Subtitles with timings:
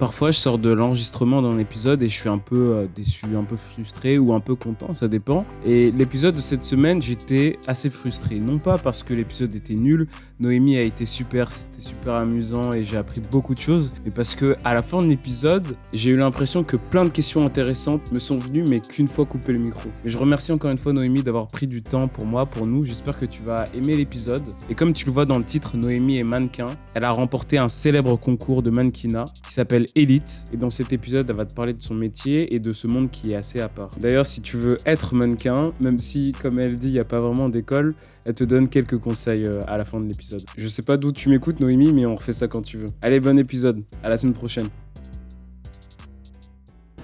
[0.00, 3.44] Parfois, je sors de l'enregistrement d'un épisode et je suis un peu euh, déçu, un
[3.44, 5.44] peu frustré ou un peu content, ça dépend.
[5.66, 8.38] Et l'épisode de cette semaine, j'étais assez frustré.
[8.38, 10.08] Non pas parce que l'épisode était nul,
[10.38, 14.34] Noémie a été super, c'était super amusant et j'ai appris beaucoup de choses, mais parce
[14.34, 18.18] que à la fin de l'épisode, j'ai eu l'impression que plein de questions intéressantes me
[18.20, 19.90] sont venues, mais qu'une fois coupé le micro.
[20.06, 22.84] Et je remercie encore une fois Noémie d'avoir pris du temps pour moi, pour nous.
[22.84, 24.44] J'espère que tu vas aimer l'épisode.
[24.70, 26.68] Et comme tu le vois dans le titre, Noémie est mannequin.
[26.94, 30.44] Elle a remporté un célèbre concours de mannequinat qui s'appelle Elite.
[30.52, 33.10] Et dans cet épisode, elle va te parler de son métier et de ce monde
[33.10, 33.90] qui est assez à part.
[34.00, 37.20] D'ailleurs, si tu veux être mannequin, même si, comme elle dit, il n'y a pas
[37.20, 40.42] vraiment d'école, elle te donne quelques conseils euh, à la fin de l'épisode.
[40.56, 42.86] Je sais pas d'où tu m'écoutes, Noémie, mais on refait ça quand tu veux.
[43.02, 43.82] Allez, bon épisode.
[44.02, 44.68] À la semaine prochaine.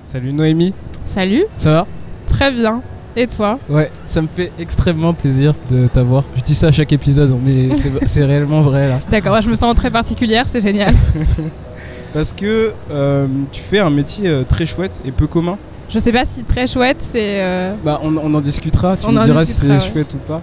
[0.02, 0.72] Salut Noémie,
[1.05, 1.86] Salut, ça va?
[2.27, 2.82] Très bien.
[3.18, 3.58] Et toi?
[3.70, 6.22] Ouais, ça me fait extrêmement plaisir de t'avoir.
[6.36, 8.98] Je dis ça à chaque épisode, mais c'est- c'est réellement vrai là.
[9.10, 10.94] D'accord, je me sens très particulière, c'est génial.
[12.15, 15.59] Parce que euh, tu fais un métier euh, très chouette et peu commun.
[15.88, 17.42] Je sais pas si très chouette, c'est.
[17.42, 19.80] euh, Bah, on, on en discutera, tu On me diras si c'est ouais.
[19.80, 20.41] chouette ou pas.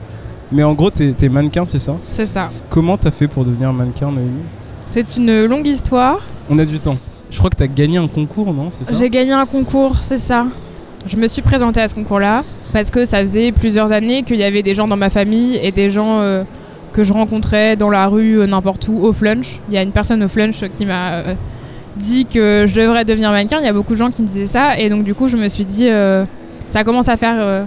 [0.51, 1.95] Mais en gros, t'es es mannequin, c'est ça?
[2.11, 2.49] C'est ça.
[2.69, 4.43] Comment t'as fait pour devenir mannequin, Noémie
[4.85, 6.19] C'est une longue histoire.
[6.49, 6.97] On a du temps.
[7.31, 8.69] Je crois que t'as gagné un concours, non?
[8.69, 8.93] C'est ça?
[8.93, 10.45] J'ai gagné un concours, c'est ça.
[11.07, 14.43] Je me suis présentée à ce concours-là parce que ça faisait plusieurs années qu'il y
[14.43, 16.43] avait des gens dans ma famille et des gens euh,
[16.93, 19.59] que je rencontrais dans la rue, n'importe où, au flunch.
[19.69, 21.33] Il y a une personne au flunch qui m'a euh,
[21.95, 23.59] dit que je devrais devenir mannequin.
[23.59, 25.37] Il y a beaucoup de gens qui me disaient ça et donc du coup je
[25.37, 26.25] me suis dit, euh,
[26.67, 27.63] ça commence à faire euh,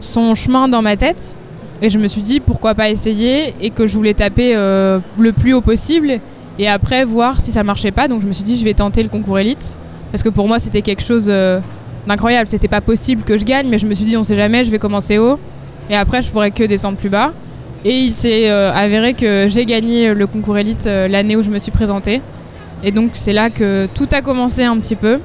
[0.00, 1.34] son chemin dans ma tête
[1.80, 5.32] et je me suis dit pourquoi pas essayer et que je voulais taper euh, le
[5.32, 6.20] plus haut possible
[6.58, 8.08] et après voir si ça marchait pas.
[8.08, 9.76] Donc je me suis dit je vais tenter le concours élite
[10.10, 11.32] parce que pour moi c'était quelque chose
[12.06, 12.48] d'incroyable.
[12.48, 14.70] C'était pas possible que je gagne, mais je me suis dit on sait jamais, je
[14.70, 15.38] vais commencer haut
[15.88, 17.32] et après je pourrais que descendre plus bas.
[17.84, 21.72] Et il s'est avéré que j'ai gagné le concours élite l'année où je me suis
[21.72, 22.20] présentée.
[22.84, 25.20] Et donc c'est là que tout a commencé un petit peu.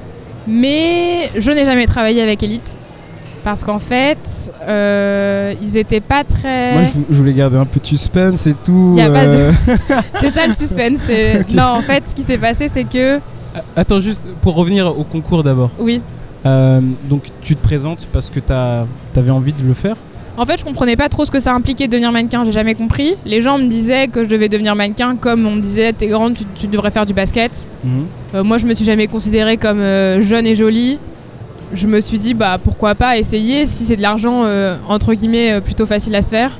[0.46, 2.78] Mais je n'ai jamais travaillé avec Elite
[3.44, 4.18] parce qu'en fait
[4.66, 6.72] euh, ils étaient pas très.
[6.74, 8.94] Moi, je, vou- je voulais garder un peu de suspense et tout.
[8.96, 9.52] De- euh.
[10.14, 11.10] C'est ça le suspense.
[11.54, 13.20] Non, en fait, ce qui s'est passé, c'est que.
[13.76, 15.70] Attends, juste pour revenir au concours d'abord.
[15.78, 16.00] Oui.
[16.46, 16.80] Euh,
[17.10, 19.96] donc, tu te présentes parce que t'as- t'avais envie de le faire?
[20.38, 22.76] En fait, je comprenais pas trop ce que ça impliquait de devenir mannequin, j'ai jamais
[22.76, 23.16] compris.
[23.26, 26.34] Les gens me disaient que je devais devenir mannequin comme on me disait t'es grande,
[26.34, 27.68] tu, tu devrais faire du basket.
[28.36, 31.00] Euh, moi, je me suis jamais considérée comme euh, jeune et jolie.
[31.74, 35.60] Je me suis dit bah pourquoi pas essayer si c'est de l'argent euh, entre guillemets
[35.60, 36.56] plutôt facile à se faire.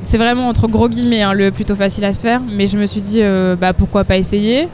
[0.00, 2.86] C'est vraiment entre gros guillemets hein, le plutôt facile à se faire, mais je me
[2.86, 3.20] suis dit
[3.60, 4.66] bah pourquoi pas essayer.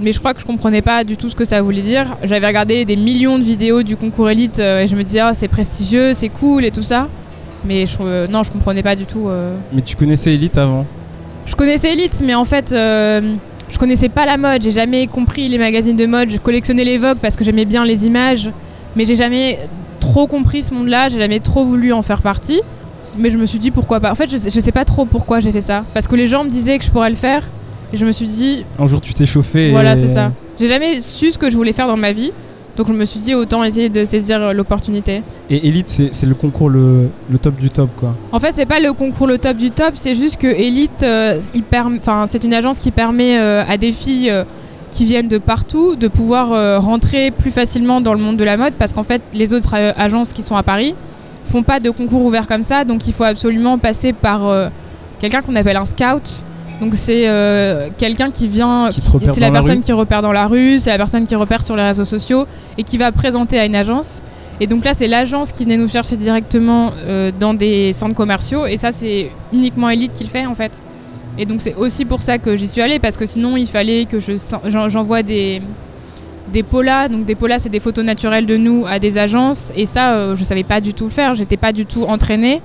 [0.00, 2.16] Mais je crois que je comprenais pas du tout ce que ça voulait dire.
[2.24, 5.48] J'avais regardé des millions de vidéos du concours élite et je me disais ah, c'est
[5.48, 7.08] prestigieux, c'est cool et tout ça.
[7.64, 9.28] Mais je, euh, non, je comprenais pas du tout.
[9.28, 9.56] euh.
[9.72, 10.86] Mais tu connaissais Elite avant
[11.46, 13.34] Je connaissais Elite, mais en fait, euh,
[13.68, 14.62] je connaissais pas la mode.
[14.62, 16.30] J'ai jamais compris les magazines de mode.
[16.30, 18.50] Je collectionnais les Vogue parce que j'aimais bien les images,
[18.96, 19.58] mais j'ai jamais
[20.00, 21.08] trop compris ce monde-là.
[21.10, 22.60] J'ai jamais trop voulu en faire partie.
[23.18, 24.12] Mais je me suis dit pourquoi pas.
[24.12, 25.84] En fait, je sais, je sais pas trop pourquoi j'ai fait ça.
[25.94, 27.42] Parce que les gens me disaient que je pourrais le faire.
[27.92, 29.66] Et je me suis dit, Un jour, tu t'es chauffé.
[29.68, 30.32] et- voilà, c'est ça.
[30.60, 32.32] J'ai jamais su ce que je voulais faire dans ma vie.
[32.80, 35.22] Donc je me suis dit autant essayer de saisir euh, l'opportunité.
[35.50, 38.16] Et Elite, c'est le concours le, le top du top, quoi.
[38.32, 41.38] En fait, c'est pas le concours le top du top, c'est juste que Elite, euh,
[42.24, 44.44] c'est une agence qui permet euh, à des filles euh,
[44.90, 48.72] qui viennent de partout de pouvoir rentrer plus facilement dans le monde de la mode
[48.78, 50.94] parce qu'en fait, les autres agences qui sont à Paris
[51.44, 54.40] font pas de concours ouvert comme ça, donc il faut absolument passer par
[55.20, 56.46] quelqu'un qu'on appelle un scout.
[56.80, 58.88] Donc c'est euh, quelqu'un qui vient,
[59.34, 59.80] c'est la personne rue.
[59.80, 62.46] qui repère dans la rue, c'est la personne qui repère sur les réseaux sociaux
[62.78, 64.22] et qui va présenter à une agence.
[64.60, 68.66] Et donc là, c'est l'agence qui venait nous chercher directement euh, dans des centres commerciaux.
[68.66, 70.82] Et ça, c'est uniquement Elite qui le fait en fait.
[71.38, 74.04] Et donc c'est aussi pour ça que j'y suis allée parce que sinon il fallait
[74.04, 74.32] que je
[74.66, 75.62] j'en- j'envoie des
[76.52, 77.08] des polas.
[77.08, 79.72] Donc des polas, c'est des photos naturelles de nous à des agences.
[79.76, 81.34] Et ça, euh, je savais pas du tout le faire.
[81.34, 82.60] J'étais pas du tout entraînée.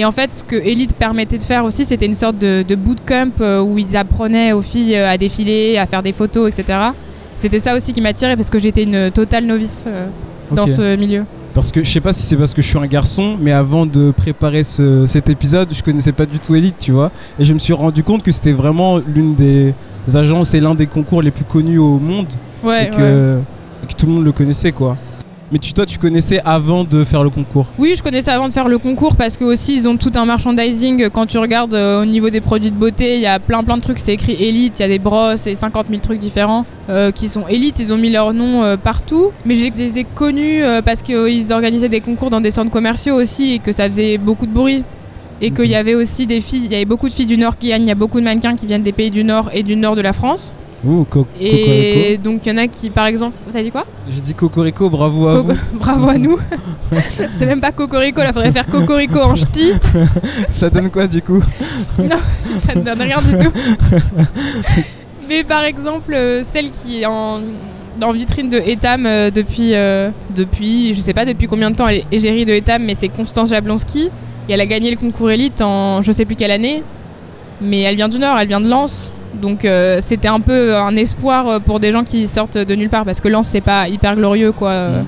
[0.00, 2.74] Et en fait, ce que Elite permettait de faire aussi, c'était une sorte de, de
[2.76, 6.78] bootcamp euh, où ils apprenaient aux filles euh, à défiler, à faire des photos, etc.
[7.34, 10.06] C'était ça aussi qui m'attirait parce que j'étais une totale novice euh,
[10.52, 11.24] dans ce milieu.
[11.52, 13.86] Parce que je sais pas si c'est parce que je suis un garçon, mais avant
[13.86, 17.10] de préparer ce- cet épisode, je connaissais pas du tout Elite, tu vois.
[17.40, 19.74] Et je me suis rendu compte que c'était vraiment l'une des
[20.14, 22.28] agences et l'un des concours les plus connus au monde.
[22.62, 23.38] Ouais, et, que,
[23.82, 24.96] et que tout le monde le connaissait, quoi.
[25.78, 27.66] Toi, tu connaissais avant de faire le concours.
[27.78, 30.26] Oui, je connaissais avant de faire le concours parce que aussi ils ont tout un
[30.26, 31.08] merchandising.
[31.08, 33.76] Quand tu regardes euh, au niveau des produits de beauté, il y a plein plein
[33.76, 34.00] de trucs.
[34.00, 37.28] C'est écrit Elite, il y a des brosses et 50 000 trucs différents euh, qui
[37.28, 37.78] sont Elite.
[37.78, 39.30] Ils ont mis leur nom euh, partout.
[39.44, 43.52] Mais je les ai connus parce qu'ils organisaient des concours dans des centres commerciaux aussi
[43.52, 44.82] et que ça faisait beaucoup de bruit.
[45.40, 47.56] Et qu'il y avait aussi des filles, il y avait beaucoup de filles du Nord
[47.56, 49.62] qui gagnent, il y a beaucoup de mannequins qui viennent des pays du Nord et
[49.62, 50.52] du Nord de la France.
[50.84, 53.84] Ouh, co- Et donc il y en a qui, par exemple, t'as dit quoi?
[54.08, 55.52] J'ai dit Cocorico, bravo à vous.
[55.74, 56.38] Bravo à nous.
[57.32, 59.72] C'est même pas Cocorico, là faudrait faire Cocorico en ch'ti.
[60.50, 61.42] Ça donne quoi du coup?
[62.56, 63.52] Ça ne donne rien du tout.
[65.28, 67.40] Mais par exemple, euh, celle qui est en,
[68.14, 71.98] vitrine de Etam euh, depuis, euh, depuis, je sais pas depuis combien de temps elle
[71.98, 74.10] est égérie de Etam, mais c'est Constance Jablonski.
[74.48, 76.82] Et elle a gagné le concours élite en je sais plus quelle année.
[77.60, 79.12] Mais elle vient du Nord, elle vient de Lens.
[79.40, 82.88] Donc euh, c'était un peu un espoir euh, pour des gens qui sortent de nulle
[82.90, 83.04] part.
[83.04, 84.70] Parce que Lens, c'est pas hyper glorieux, quoi.
[84.70, 85.04] euh, Ouais.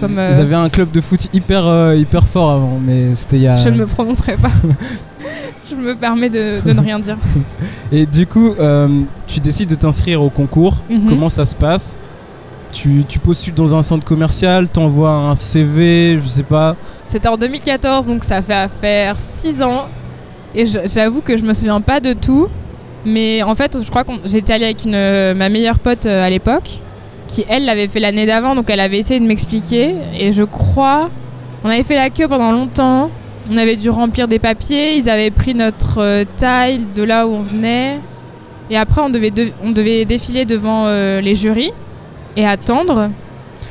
[0.00, 3.36] Comme, euh, Ils avaient un club de foot hyper, euh, hyper fort avant, mais c'était
[3.36, 3.56] il y a.
[3.56, 4.50] Je ne me prononcerai pas.
[5.70, 7.16] je me permets de, de ne rien dire.
[7.92, 8.86] Et du coup, euh,
[9.26, 10.76] tu décides de t'inscrire au concours.
[10.88, 11.06] Mhm.
[11.08, 11.98] Comment ça se passe?
[12.70, 16.76] Tu, tu postules dans un centre commercial, t'envoies un CV, je sais pas.
[17.02, 19.86] C'était en 2014, donc ça fait à faire 6 ans.
[20.54, 22.46] Et j'avoue que je me souviens pas de tout.
[23.04, 26.24] Mais en fait, je crois que j'étais allée avec une, euh, ma meilleure pote euh,
[26.26, 26.68] à l'époque,
[27.26, 29.94] qui elle l'avait fait l'année d'avant, donc elle avait essayé de m'expliquer.
[30.18, 31.08] Et je crois,
[31.64, 33.10] on avait fait la queue pendant longtemps.
[33.50, 34.96] On avait dû remplir des papiers.
[34.96, 37.98] Ils avaient pris notre euh, taille de là où on venait.
[38.70, 41.72] Et après, on devait, de- on devait défiler devant euh, les jurys
[42.36, 43.10] et attendre.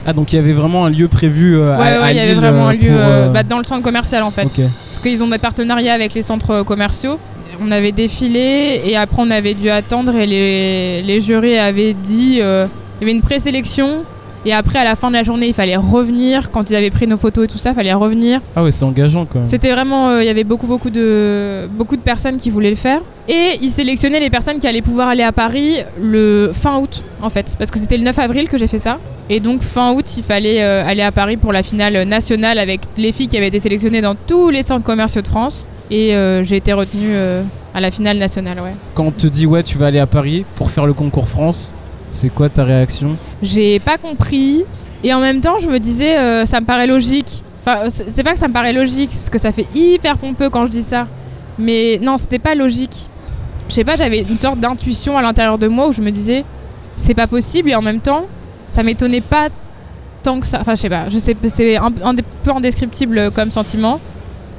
[0.06, 2.18] Ah, donc il y avait vraiment un lieu prévu euh, à, Ouais, à ouais, il
[2.18, 4.44] y avait vraiment un lieu euh, bah, dans le centre commercial en fait.
[4.88, 7.20] Parce qu'ils ont des partenariats avec les centres commerciaux.
[7.60, 12.40] On avait défilé et après on avait dû attendre et les, les jurys avaient dit
[12.42, 12.68] euh,
[13.00, 14.06] il y avait une présélection
[14.48, 17.06] et après à la fin de la journée il fallait revenir quand ils avaient pris
[17.06, 18.40] nos photos et tout ça, il fallait revenir.
[18.56, 19.46] Ah ouais, c'est engageant quand même.
[19.46, 22.78] C'était vraiment euh, il y avait beaucoup beaucoup de beaucoup de personnes qui voulaient le
[22.78, 27.04] faire et ils sélectionnaient les personnes qui allaient pouvoir aller à Paris le fin août
[27.22, 29.00] en fait parce que c'était le 9 avril que j'ai fait ça.
[29.30, 32.80] Et donc fin août, il fallait euh, aller à Paris pour la finale nationale avec
[32.96, 35.68] les filles qui avaient été sélectionnées dans tous les centres commerciaux de France.
[35.92, 37.14] Et euh, j'ai été retenue
[37.74, 38.74] à la finale nationale, ouais.
[38.94, 41.74] Quand on te dit ouais, tu vas aller à Paris pour faire le concours France,
[42.10, 43.16] c'est quoi ta réaction?
[43.42, 44.64] J'ai pas compris.
[45.04, 47.44] Et en même temps, je me disais, euh, ça me paraît logique.
[47.62, 50.66] Enfin, c'est pas que ça me paraît logique, parce que ça fait hyper pompeux quand
[50.66, 51.08] je dis ça.
[51.60, 53.10] Mais non, c'était pas logique.
[53.68, 56.46] Je sais pas, j'avais une sorte d'intuition à l'intérieur de moi où je me disais,
[56.96, 57.70] c'est pas possible.
[57.70, 58.26] Et en même temps,
[58.66, 59.50] ça m'étonnait pas
[60.24, 60.60] tant que ça.
[60.62, 64.00] Enfin, je sais pas, je sais, c'est un, peu indescriptible comme sentiment.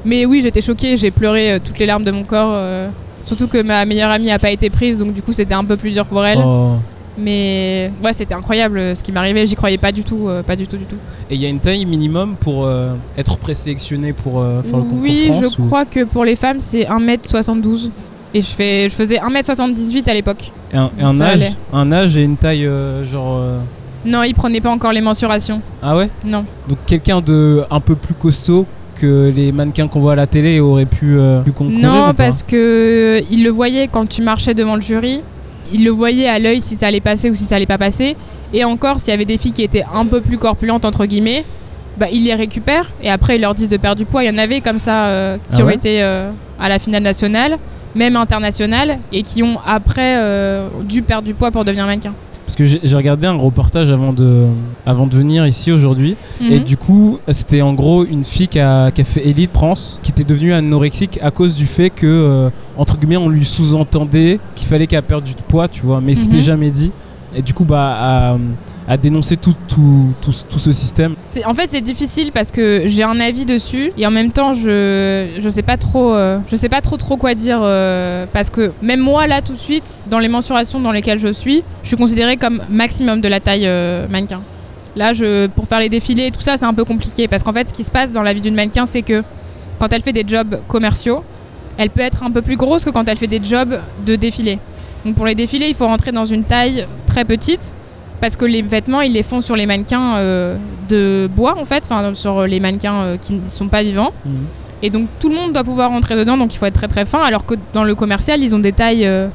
[0.04, 2.52] Mais oui, j'étais choquée, j'ai pleuré euh, toutes les larmes de mon corps.
[2.52, 2.88] euh,
[3.24, 5.76] surtout que ma meilleure amie a pas été prise, donc du coup, c'était un peu
[5.76, 6.38] plus dur pour elle.
[6.44, 6.76] Oh.
[7.18, 10.54] Mais ouais, c'était incroyable euh, ce qui m'arrivait, j'y croyais pas du tout, euh, pas
[10.54, 10.96] du tout, du tout.
[11.30, 14.84] Et il y a une taille minimum pour euh, être présélectionné pour euh, faire le
[14.84, 17.90] concours oui, France je ou- crois que pour les femmes, c'est 1m72.
[18.34, 20.52] Et je, fais, je faisais 1m78 à l'époque.
[20.72, 22.68] Et un, et un Ça âge, un âge et une taille
[23.10, 23.42] genre.
[24.04, 25.60] Non, ils prenaient pas encore les mensurations.
[25.82, 26.08] Ah ouais?
[26.24, 26.44] Non.
[26.68, 30.60] Donc quelqu'un de un peu plus costaud que les mannequins qu'on voit à la télé
[30.60, 34.74] aurait pu, pu concourir ou Non, parce que ils le voyaient quand tu marchais devant
[34.76, 35.22] le jury.
[35.72, 38.16] Ils le voyaient à l'œil si ça allait passer ou si ça allait pas passer.
[38.52, 41.44] Et encore, s'il y avait des filles qui étaient un peu plus corpulentes, entre guillemets,
[41.98, 44.22] bah, ils les récupèrent et après ils leur disent de perdre du poids.
[44.22, 47.02] Il y en avait comme ça euh, qui Ah ont été euh, à la finale
[47.02, 47.58] nationale,
[47.94, 52.14] même internationale, et qui ont après euh, dû perdre du poids pour devenir mannequin.
[52.48, 54.46] Parce que j'ai regardé un reportage avant de,
[54.86, 56.16] avant de venir ici aujourd'hui.
[56.40, 56.64] Et Mhm.
[56.64, 60.12] du coup, c'était en gros une fille qui a, qui a fait Elite France, qui
[60.12, 62.48] était devenue anorexique à cause du fait que, euh,
[62.78, 66.36] entre guillemets, on lui sous-entendait qu'il fallait qu'elle perde du poids, tu vois, mais c'était
[66.36, 66.42] Mhm.
[66.42, 66.90] jamais dit.
[67.36, 68.36] Et du coup, bah, à,
[68.88, 71.14] à dénoncer tout, tout, tout, tout ce système.
[71.44, 75.36] En fait, c'est difficile parce que j'ai un avis dessus et en même temps, je
[75.38, 78.72] je sais pas trop, euh, je sais pas trop trop quoi dire euh, parce que
[78.80, 81.96] même moi là tout de suite, dans les mensurations dans lesquelles je suis, je suis
[81.96, 84.40] considérée comme maximum de la taille euh, mannequin.
[84.96, 87.52] Là, je, pour faire les défilés et tout ça, c'est un peu compliqué parce qu'en
[87.52, 89.22] fait, ce qui se passe dans la vie d'une mannequin, c'est que
[89.78, 91.22] quand elle fait des jobs commerciaux,
[91.76, 94.58] elle peut être un peu plus grosse que quand elle fait des jobs de défilé.
[95.04, 97.72] Donc pour les défilés, il faut rentrer dans une taille très petite
[98.20, 100.56] parce que les vêtements, ils les font sur les mannequins euh,
[100.88, 104.12] de bois en fait, enfin sur les mannequins euh, qui ne sont pas vivants.
[104.82, 107.04] Et donc tout le monde doit pouvoir rentrer dedans, donc il faut être très très
[107.04, 107.20] fin.
[107.20, 109.28] Alors que dans le commercial, ils ont des tailles euh,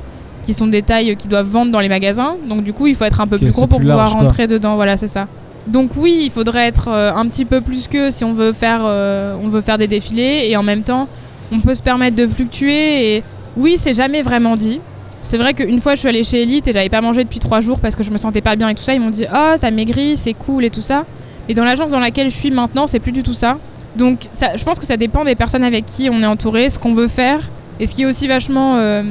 [0.44, 2.36] qui sont des tailles qu'ils doivent vendre dans les magasins.
[2.48, 4.22] Donc du coup, il faut être un peu plus gros pour plus pouvoir large, quoi.
[4.22, 4.76] rentrer dedans.
[4.76, 5.28] Voilà, c'est ça.
[5.68, 9.48] Donc oui, il faudrait être un petit peu plus que si on veut faire, on
[9.48, 11.08] veut faire des défilés et en même temps,
[11.54, 13.16] on peut se permettre de fluctuer.
[13.16, 13.24] Et
[13.56, 14.82] oui, c'est jamais vraiment dit.
[15.24, 17.60] C'est vrai qu'une fois, je suis allée chez Elite et j'avais pas mangé depuis trois
[17.62, 18.94] jours parce que je me sentais pas bien et tout ça.
[18.94, 21.06] Ils m'ont dit, oh, t'as maigri, c'est cool et tout ça.
[21.50, 23.58] Et dans l'agence dans laquelle je suis maintenant, c'est plus du tout ça.
[23.96, 26.78] Donc ça, je pense que ça dépend des personnes avec qui on est entouré, ce
[26.78, 27.40] qu'on veut faire.
[27.80, 29.04] Et ce qui est aussi vachement euh,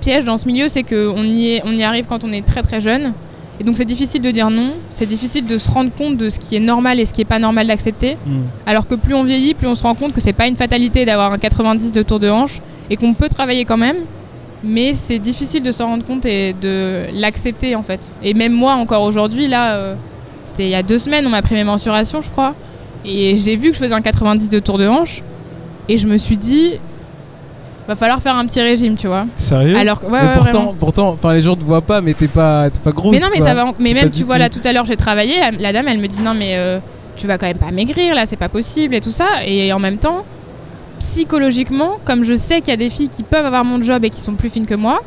[0.00, 2.62] piège dans ce milieu, c'est qu'on y, est- on y arrive quand on est très
[2.62, 3.12] très jeune.
[3.60, 6.38] Et donc c'est difficile de dire non, c'est difficile de se rendre compte de ce
[6.38, 8.16] qui est normal et ce qui est pas normal d'accepter.
[8.24, 8.38] Mm.
[8.66, 11.04] Alors que plus on vieillit, plus on se rend compte que c'est pas une fatalité
[11.04, 12.58] d'avoir un 90 de tour de hanche
[12.88, 13.96] et qu'on peut travailler quand même.
[14.64, 18.12] Mais c'est difficile de s'en rendre compte et de l'accepter en fait.
[18.22, 19.94] Et même moi, encore aujourd'hui, là, euh,
[20.42, 22.54] c'était il y a deux semaines, on m'a pris mes mensurations, je crois,
[23.04, 25.22] et j'ai vu que je faisais un 90 de tour de hanche,
[25.88, 26.72] et je me suis dit,
[27.86, 29.26] va falloir faire un petit régime, tu vois.
[29.36, 30.32] Sérieux Alors que, ouais, mais ouais,
[30.78, 33.12] pourtant, enfin les gens te voient pas, mais t'es pas, t'es pas grosse.
[33.12, 33.46] Mais non, mais quoi.
[33.48, 33.72] ça va.
[33.78, 34.40] Mais même, tu vois, tout.
[34.40, 35.38] là, tout à l'heure, j'ai travaillé.
[35.40, 36.78] la- La dame, elle me dit non, mais euh,
[37.16, 39.26] tu vas quand même pas maigrir, là, c'est pas possible et tout ça.
[39.46, 40.24] Et en même temps,
[41.08, 44.10] psychologiquement, comme je sais qu'il y a des filles qui peuvent avoir mon job et
[44.10, 45.00] qui sont plus fines que moi,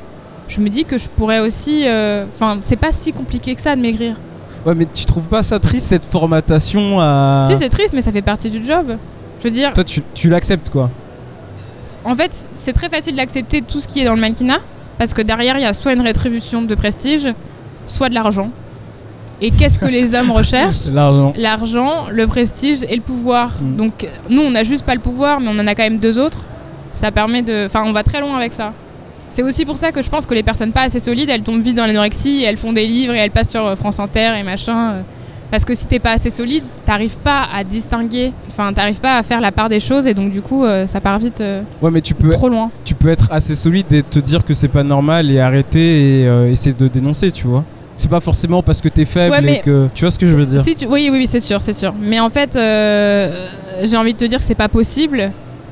[0.48, 1.84] je me dis que je pourrais aussi.
[1.88, 4.16] euh, Enfin, c'est pas si compliqué que ça de maigrir.
[4.66, 7.46] Ouais, mais tu trouves pas ça triste cette formatation à.
[7.48, 8.98] Si, c'est triste, mais ça fait partie du job.
[9.40, 10.90] Je veux dire, Toi, tu, tu l'acceptes quoi
[12.06, 14.60] en fait, c'est très facile d'accepter tout ce qui est dans le mannequinat
[15.00, 17.28] parce que derrière, il y a soit une rétribution de prestige,
[17.88, 18.52] soit de l'argent.
[19.42, 20.88] Et qu'est-ce que les hommes recherchent?
[20.94, 21.34] L'argent.
[21.38, 23.52] L'argent, le prestige et le pouvoir.
[23.60, 23.76] Mm.
[23.76, 26.20] Donc nous, on n'a juste pas le pouvoir, mais on en a quand même deux
[26.20, 26.40] autres.
[26.94, 27.66] Ça permet de...
[27.66, 28.74] Enfin, on va très loin avec ça.
[29.28, 31.62] C'est aussi pour ça que je pense que les personnes pas assez solides, elles tombent
[31.62, 34.44] vite dans l'anorexie, elles font des livres et elles passent sur euh, France Inter et
[34.44, 34.92] machin.
[34.92, 35.02] euh.
[35.50, 39.24] Parce que si t'es pas assez solide, t'arrives pas à distinguer, enfin t'arrives pas à
[39.24, 41.92] faire la part des choses et donc du coup euh, ça part vite euh, Ouais,
[41.92, 42.72] mais tu peux, trop loin.
[42.86, 46.28] tu peux être assez solide et te dire que c'est pas normal et arrêter et
[46.28, 47.66] euh, essayer de dénoncer, tu vois.
[47.96, 49.88] C'est pas forcément parce que t'es faible Ouais, mais- et que.
[49.94, 50.62] Tu vois ce que je veux dire?
[50.62, 51.94] Si tu- Oui, oui, oui, c'est sûr, c'est sûr.
[52.00, 53.32] Mais en fait, euh,
[53.84, 55.32] j'ai envie de te dire que c'est pas possible.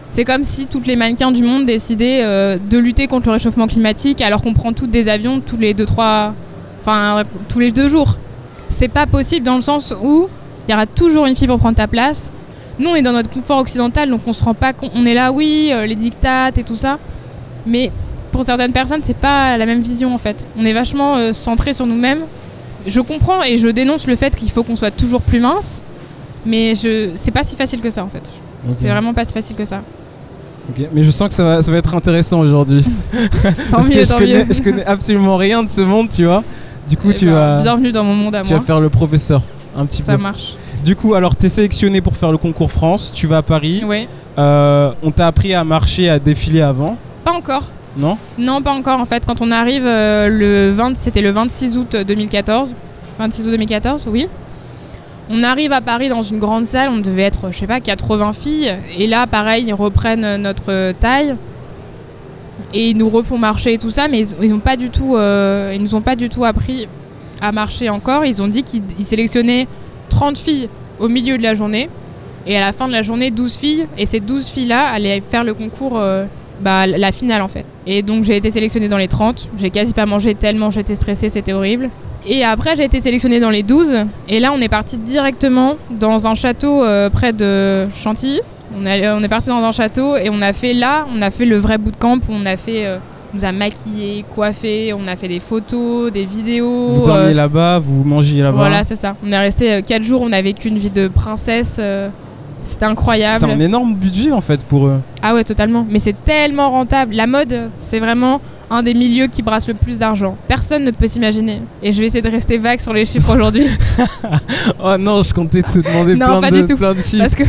[0.10, 3.68] C'est comme si toutes les mannequins du monde décidaient euh, de lutter contre le réchauffement
[3.68, 6.34] climatique alors qu'on prend toutes des avions tous les deux, trois.
[6.82, 8.18] Enfin, tous les deux jours.
[8.70, 10.28] C'est pas possible dans le sens où
[10.68, 12.32] il y aura toujours une fille pour prendre ta place.
[12.80, 14.92] Nous, on est dans notre confort occidental, donc on se rend pas compte.
[14.96, 16.98] On est là, oui, euh, les dictates et tout ça.
[17.66, 17.92] Mais
[18.40, 20.48] pour certaines personnes, c'est pas la même vision en fait.
[20.58, 22.20] On est vachement euh, centré sur nous-mêmes.
[22.88, 25.82] Je comprends et je dénonce le fait qu'il faut qu'on soit toujours plus mince,
[26.46, 28.32] mais je c'est pas si facile que ça en fait.
[28.70, 29.82] C'est vraiment pas si facile que ça.
[30.70, 32.82] Ok, Mais je sens que ça va, ça va être intéressant aujourd'hui.
[33.44, 34.54] Tant Parce mieux, que je tant connais, mieux.
[34.54, 36.42] je connais absolument rien de ce monde, tu vois.
[36.88, 38.88] Du coup, Eh tu, ben, vas, Bienvenue dans mon monde à tu vas faire le
[38.90, 39.42] professeur
[39.78, 40.22] un petit Ça peu.
[40.24, 40.54] marche.
[40.86, 43.84] Du coup, alors t'es sélectionné pour faire le concours France, tu vas à Paris.
[43.86, 44.08] Oui.
[44.38, 47.64] Euh, on t'a appris à marcher, à défiler avant, Pas encore.
[48.00, 49.26] Non Non, pas encore en fait.
[49.26, 52.76] Quand on arrive euh, le 20, c'était le 26 août 2014.
[53.20, 54.28] 26 août 2014, oui.
[55.30, 58.34] On arrive à Paris dans une grande salle, on devait être, je sais pas, 80
[58.34, 58.76] filles.
[58.98, 61.36] Et là, pareil, ils reprennent notre taille.
[62.74, 65.16] Et ils nous refont marcher et tout ça, mais ils, ils ont pas du tout,
[65.16, 66.88] euh, ils nous ont pas du tout appris
[67.42, 68.26] à marcher encore.
[68.26, 69.68] Ils ont dit qu'ils ils sélectionnaient
[70.10, 71.90] 30 filles au milieu de la journée.
[72.48, 73.88] Et à la fin de la journée, 12 filles.
[73.98, 76.26] Et ces 12 filles-là allaient faire le concours, euh,
[76.62, 77.66] bah, la finale en fait.
[77.88, 79.50] Et donc j'ai été sélectionnée dans les 30.
[79.58, 81.90] J'ai quasi pas mangé tellement j'étais stressée, c'était horrible.
[82.28, 83.96] Et après j'ai été sélectionnée dans les 12.
[84.28, 88.42] Et là on est parti directement dans un château euh, près de Chantilly.
[88.78, 91.32] On, est- on est parti dans un château et on a fait là, on a
[91.32, 92.98] fait le vrai bootcamp où on a fait, euh,
[93.34, 96.90] on nous a maquillé, coiffé, on a fait des photos, des vidéos.
[96.90, 98.58] Vous euh, dormiez là-bas, vous mangiez là-bas.
[98.58, 99.16] voilà, c'est ça.
[99.26, 101.80] On est resté 4 jours, on a vécu une vie de princesse.
[102.64, 103.38] C'était incroyable.
[103.40, 105.02] C'est un énorme budget en fait pour eux.
[105.22, 105.86] Ah ouais, totalement.
[105.90, 107.16] Mais c'est tellement rentable.
[107.16, 110.36] La mode, c'est vraiment un des milieux qui brasse le plus d'argent.
[110.48, 111.62] Personne ne peut s'imaginer.
[111.82, 113.66] Et je vais essayer de rester vague sur les chiffres aujourd'hui.
[114.82, 116.78] Oh non, je comptais te demander Non, plein, pas de, du tout.
[116.78, 117.18] plein de chiffres.
[117.20, 117.44] parce que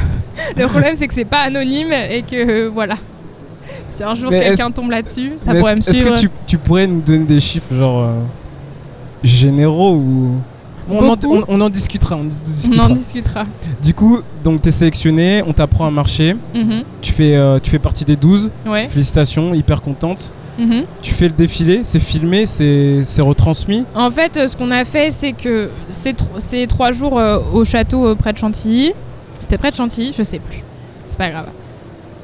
[0.56, 2.94] le problème, c'est que c'est pas anonyme et que euh, voilà.
[3.88, 6.14] Si un jour quelqu'un tombe là-dessus, ça pourrait me est-ce, est-ce suivre.
[6.14, 8.12] que tu, tu pourrais nous donner des chiffres genre euh,
[9.22, 10.34] généraux ou
[10.88, 11.34] on, en, Beaucoup.
[11.36, 12.16] on- on en discutera.
[12.16, 12.84] On en On discutera.
[12.86, 13.44] en discutera.
[13.82, 16.82] Du coup, donc t'es sélectionné, on t'apprend à marcher, Mhm.
[17.00, 18.88] tu fais, euh, tu fais partie des 12, Ouais.
[18.88, 20.32] félicitations, hyper contente.
[20.58, 20.84] Mhm.
[21.00, 23.84] Tu fais le défilé, c'est filmé, c'est, c'est retransmis.
[23.94, 27.38] En fait, euh, ce qu'on a fait, c'est que ces, tro- ces trois jours euh,
[27.54, 28.92] au château euh, près de Chantilly,
[29.38, 30.62] c'était près de Chantilly, je sais plus,
[31.04, 31.46] c'est pas grave.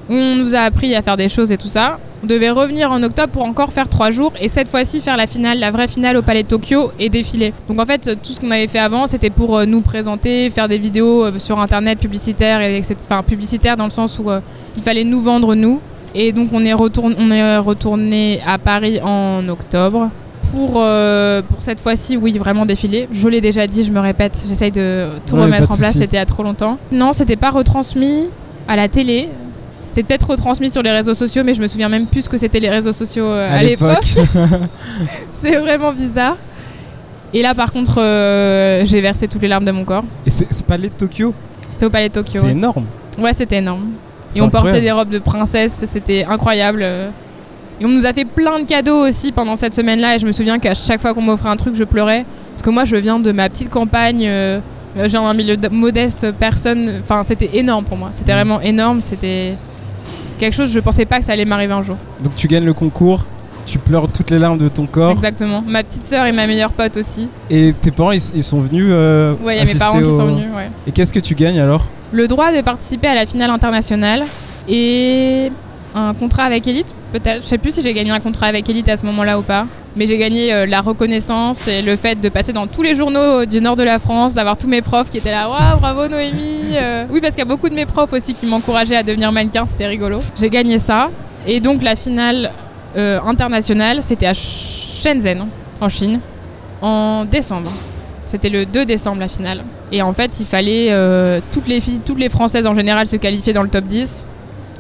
[0.09, 1.99] On nous a appris à faire des choses et tout ça.
[2.23, 5.27] On devait revenir en octobre pour encore faire trois jours et cette fois-ci faire la
[5.27, 7.53] finale, la vraie finale au Palais de Tokyo et défiler.
[7.69, 10.69] Donc en fait, tout ce qu'on avait fait avant, c'était pour euh, nous présenter, faire
[10.69, 12.83] des vidéos euh, sur internet publicitaires et.
[12.99, 14.41] Enfin publicitaires dans le sens où euh,
[14.77, 15.81] il fallait nous vendre nous.
[16.15, 20.11] Et donc on est, retourné, on est retourné à Paris en octobre
[20.53, 23.09] pour, euh, pour cette fois-ci, oui, vraiment défiler.
[23.13, 26.19] Je l'ai déjà dit, je me répète, j'essaye de tout Ouais, remettre en place, c'était
[26.19, 26.79] a trop longtemps.
[26.93, 28.29] Non, c'était pas retransmis
[28.69, 29.29] à la télé.
[29.81, 32.39] C'était peut-être retransmis sur les réseaux sociaux, mais je me souviens même plus ce que
[32.39, 34.05] c'était les réseaux sociaux euh, à, l'époque.
[35.33, 36.37] C'est vraiment bizarre.
[37.35, 40.05] Et là, par contre, euh, j'ai versé toutes les larmes de mon corps.
[40.25, 41.35] Et c'est, pas les de Tokyo?
[41.69, 42.31] C'était au Palais de Tokyo.
[42.33, 42.53] C'est ouais.
[42.53, 42.87] énorme.
[43.19, 43.91] Ouais, c'était énorme.
[44.35, 46.85] Et on portait des robes de princesse, c'était incroyable.
[47.81, 50.17] Et on nous a fait plein de cadeaux aussi pendant cette semaine-là.
[50.17, 52.25] Et je me souviens qu'à chaque fois qu'on m'offrait un truc, je pleurais.
[52.53, 54.61] Parce que moi, je viens de ma petite campagne, euh,
[55.05, 57.01] je viens d'un milieu de- modeste, personne.
[57.03, 58.09] Enfin, c'était énorme pour moi.
[58.13, 58.37] C'était Mm.
[58.37, 59.01] vraiment énorme.
[59.01, 59.55] C'était
[60.39, 61.97] quelque chose, je pensais pas que ça allait m'arriver un jour.
[62.23, 63.25] Donc tu gagnes le concours
[63.65, 65.11] tu pleures toutes les larmes de ton corps.
[65.11, 65.61] Exactement.
[65.67, 67.29] Ma petite sœur et ma meilleure pote aussi.
[67.51, 68.87] Et tes parents, ils, ils sont venus.
[68.89, 70.47] euh, Ouais, il y a mes parents qui sont venus.
[70.55, 70.71] Ouais.
[70.87, 71.85] Et qu'est-ce que tu gagnes alors?
[72.13, 74.23] Le droit de participer à la finale internationale
[74.69, 75.51] et
[75.97, 77.43] un contrat avec Elite, peut-être.
[77.43, 79.67] Je sais plus si j'ai gagné un contrat avec Elite à ce moment-là ou pas.
[79.97, 83.47] Mais j'ai gagné euh, la reconnaissance et le fait de passer dans tous les journaux
[83.47, 86.75] du nord de la France, d'avoir tous mes profs qui étaient là, waouh, bravo Noémie.
[86.75, 87.07] euh.
[87.11, 89.65] Oui, parce qu'il y a beaucoup de mes profs aussi qui m'encourageaient à devenir mannequin,
[89.65, 90.21] c'était rigolo.
[90.39, 91.11] J'ai gagné ça.
[91.47, 92.53] Et donc la finale
[92.99, 95.47] euh, internationale, c'était à Shenzhen,
[95.81, 96.21] en Chine,
[96.83, 97.71] en décembre.
[98.27, 99.65] C'était le 2 décembre la finale.
[99.93, 103.17] Et en fait, il fallait euh, toutes les filles, toutes les Françaises en général se
[103.17, 104.27] qualifier dans le top 10.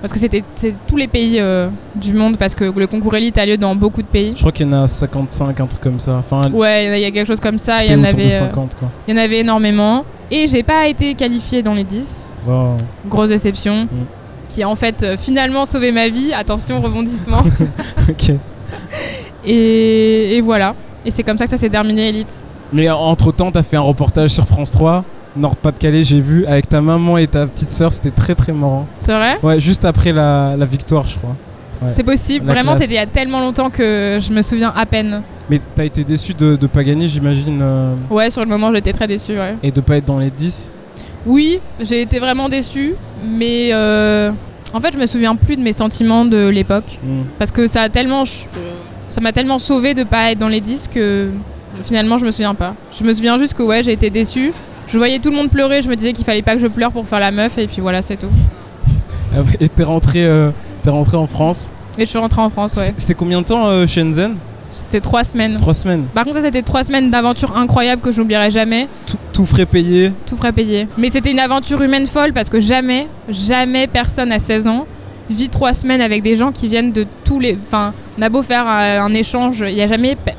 [0.07, 3.39] Parce que c'était c'est tous les pays euh, du monde, parce que le concours élite
[3.39, 4.35] a lieu dans beaucoup de pays.
[4.37, 6.15] Je crois qu'il y en a 55, un truc comme ça.
[6.21, 8.77] Enfin, Ouais, il y a quelque chose comme ça, il y, en avait, euh, 50
[8.77, 8.89] quoi.
[9.09, 10.05] il y en avait énormément.
[10.31, 12.37] Et j'ai pas été qualifiée dans les 10.
[12.47, 12.77] Wow.
[13.09, 13.87] Grosse déception.
[13.87, 13.89] Mm.
[14.49, 16.33] Qui a en fait euh, finalement sauvé ma vie.
[16.33, 17.43] Attention, rebondissement.
[18.09, 18.31] ok.
[19.45, 20.77] et, et voilà.
[21.05, 22.45] Et c'est comme ça que ça s'est terminé, Elite.
[22.73, 25.05] Mais entre temps, t'as fait un reportage sur France 3,
[25.37, 28.87] Nord-Pas-de-Calais, j'ai vu, avec ta maman et ta petite sœur, c'était très très marrant.
[29.01, 31.37] C'est vrai Ouais, juste après la, la victoire, je crois.
[31.83, 31.89] Ouais.
[31.89, 32.47] C'est possible.
[32.47, 35.23] La Vraiment, c'était il y a tellement longtemps que je me souviens à peine.
[35.51, 38.93] Mais t'as été déçu de ne pas gagner, j'imagine, euh, Ouais, sur le moment, j'étais
[38.93, 39.57] très déçue, ouais.
[39.63, 40.73] et de pas être dans les 10.
[41.27, 44.31] Oui, j'ai été vraiment déçue, mais euh,
[44.73, 46.99] en fait, je me souviens plus de mes sentiments de l'époque.
[47.03, 47.23] Hmm.
[47.39, 48.23] Parce que ça a tellement.
[48.23, 48.59] euh,
[49.09, 51.29] Ça m'a tellement sauvé de pas être dans les 10 que
[51.83, 52.75] finalement, je me souviens pas.
[52.97, 54.53] Je me souviens juste que, ouais, j'ai été déçue.
[54.87, 56.93] Je voyais tout le monde pleurer, je me disais qu'il fallait pas que je pleure
[56.93, 58.29] pour faire la meuf, et puis voilà, c'est tout.
[59.35, 60.51] Ah Et t'es rentré, euh,
[60.83, 61.71] t'es rentré en France.
[61.99, 62.93] Et je suis rentrée en France, ouais.
[62.97, 64.37] C'était- combien de temps, euh, Shenzhen
[64.71, 65.57] C'était trois semaines.
[65.57, 66.05] Trois semaines.
[66.15, 68.89] Par contre, ça, c'était trois semaines d'aventure incroyable que je n'oublierai jamais.
[69.07, 70.13] Tout, tout frais payé.
[70.27, 70.87] tout frais payé.
[70.99, 74.87] Mais c'était une aventure humaine folle parce que jamais, jamais personne à 16 ans
[75.31, 77.57] vit trois semaines avec des gens qui viennent de tous les.
[77.61, 80.33] Enfin, on a beau faire euh, un échange, il n'y a jamais pe-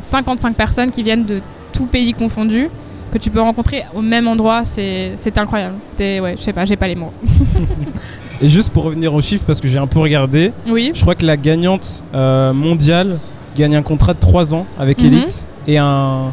[0.00, 1.40] 55 personnes qui viennent de
[1.72, 2.68] tout pays confondu
[3.12, 4.64] que tu peux rencontrer au même endroit.
[4.64, 5.74] C'est incroyable.
[5.98, 7.12] Ouais, je sais pas, j'ai pas les mots.
[8.40, 10.92] Et juste pour revenir aux chiffres, parce que j'ai un peu regardé, Oui.
[10.94, 13.18] je crois que la gagnante euh, mondiale
[13.56, 15.06] gagne un contrat de 3 ans avec Mhm.
[15.12, 16.26] Elite et, un,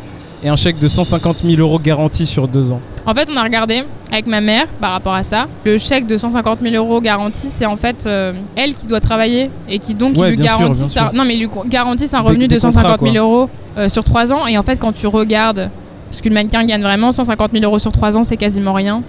[0.44, 2.80] et un chèque de 150 000 euros garanti sur 2 ans.
[3.08, 5.48] En fait, on a regardé avec ma mère par rapport à ça.
[5.64, 9.50] Le chèque de 150 000 euros garanti, c'est en fait euh, elle qui doit travailler
[9.68, 12.60] et qui donc Ouais, lui bien un, non mais lui garantisse un revenu des de
[12.62, 14.46] 150 000 contrats, euros euh, sur 3 ans.
[14.46, 15.70] Et en fait, quand tu regardes
[16.10, 19.04] ce qu'une mannequin gagne vraiment, 150 000 euros sur 3 ans, c'est quasiment rien.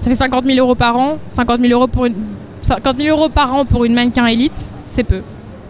[0.00, 1.18] Ça fait 50 000 euros par an.
[1.28, 2.14] 50 000 euros pour une
[2.62, 5.20] 50 000 euros par an pour une mannequin élite, c'est peu.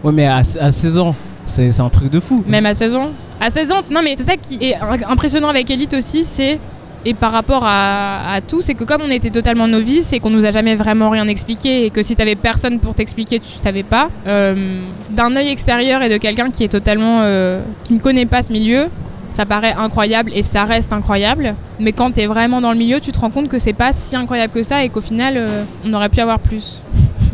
[0.03, 2.43] Ouais, mais à, à 16 ans, c'est c'est un truc de fou.
[2.47, 3.09] Même à 16 ans.
[3.41, 4.75] À 16 ans, non mais c'est ça qui est
[5.07, 6.59] impressionnant avec Elite aussi, c'est
[7.07, 10.31] et par rapport à, à tout, c'est que comme on était totalement novices et qu'on
[10.31, 13.83] nous a jamais vraiment rien expliqué et que si t'avais personne pour t'expliquer, tu savais
[13.83, 14.79] pas, euh,
[15.11, 18.51] d'un œil extérieur et de quelqu'un qui est totalement euh, qui ne connaît pas ce
[18.51, 18.87] milieu,
[19.31, 21.55] ça paraît incroyable et ça reste incroyable.
[21.79, 24.15] Mais quand t'es vraiment dans le milieu, tu te rends compte que c'est pas si
[24.15, 26.81] incroyable que ça et qu'au final, euh, on aurait pu avoir plus.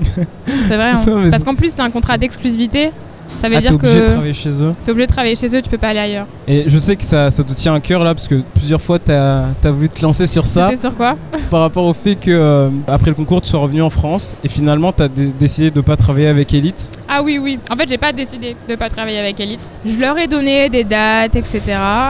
[0.62, 0.92] c'est vrai.
[0.92, 1.02] hein.
[1.06, 2.92] Non, Parce qu'en plus, c'est un contrat d'exclusivité.
[3.40, 4.72] Ça veut Ah, t'es dire obligé de travailler chez eux.
[4.84, 6.28] T'es obligé de travailler chez eux, tu peux pas aller ailleurs.
[6.48, 9.00] Et je sais que ça, ça te tient à cœur là, parce que plusieurs fois
[9.00, 11.16] t'as as voulu te lancer sur ça C'était sur quoi
[11.50, 14.48] par rapport au fait que euh, après le concours tu sois revenu en France et
[14.50, 16.92] finalement t'as dé- décidé de pas travailler avec Elite.
[17.10, 17.60] Ah oui, oui.
[17.70, 19.74] En fait, j'ai pas décidé de pas travailler avec Elite.
[19.86, 21.62] Je leur ai donné des dates, etc.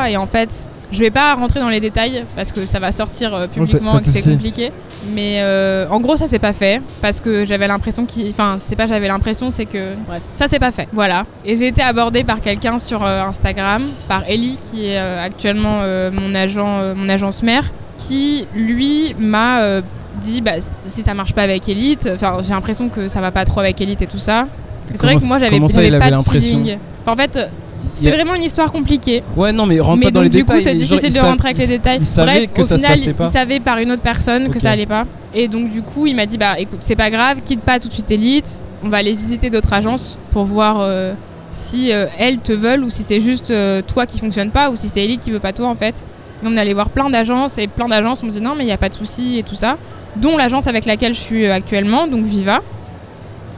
[0.10, 3.34] Et en fait, je vais pas rentrer dans les détails parce que ça va sortir
[3.34, 4.72] euh, publiquement pas et que c'est compliqué.
[5.14, 8.30] Mais euh, en gros, ça s'est pas fait parce que j'avais l'impression qu'il.
[8.30, 9.96] Enfin, c'est pas j'avais l'impression, c'est que.
[10.08, 10.88] Bref, ça s'est pas fait.
[10.94, 11.26] Voilà.
[11.46, 15.80] Et j'ai été abordée par quelqu'un sur euh, Instagram, par Ellie, qui est euh, actuellement
[15.82, 17.64] euh, mon, agent, euh, mon agence mère,
[17.98, 19.64] qui lui m'a.
[19.64, 19.82] euh,
[20.20, 20.52] dit bah,
[20.88, 23.80] si ça marche pas avec Elite, enfin j'ai l'impression que ça va pas trop avec
[23.80, 24.46] Elite et tout ça.
[24.94, 25.58] C'est vrai que moi j'avais
[25.98, 26.78] pas de l'impression feeling.
[27.02, 27.50] Enfin, en fait,
[27.94, 29.24] c'est a- vraiment une histoire compliquée.
[29.36, 30.62] Ouais non mais rentre mais pas dans donc les du coup détails.
[30.64, 32.00] c'est mais genre, difficile il de rentrer avec les il- détails.
[32.18, 35.06] Bref, que au ça final, il, savait par une autre personne que ça allait pas.
[35.34, 37.88] Et donc du coup il m'a dit bah écoute c'est pas grave, quitte pas tout
[37.88, 38.62] de suite Elite.
[38.84, 41.14] On va aller visiter d'autres agences pour voir euh,
[41.52, 44.76] si euh, elles te veulent ou si c'est juste euh, toi qui fonctionne pas ou
[44.76, 46.04] si c'est Elite qui veut pas toi en fait.
[46.44, 48.68] Et on est allé voir plein d'agences et plein d'agences m'ont dit non mais il
[48.68, 49.78] y a pas de souci et tout ça,
[50.16, 52.62] dont l'agence avec laquelle je suis actuellement donc Viva.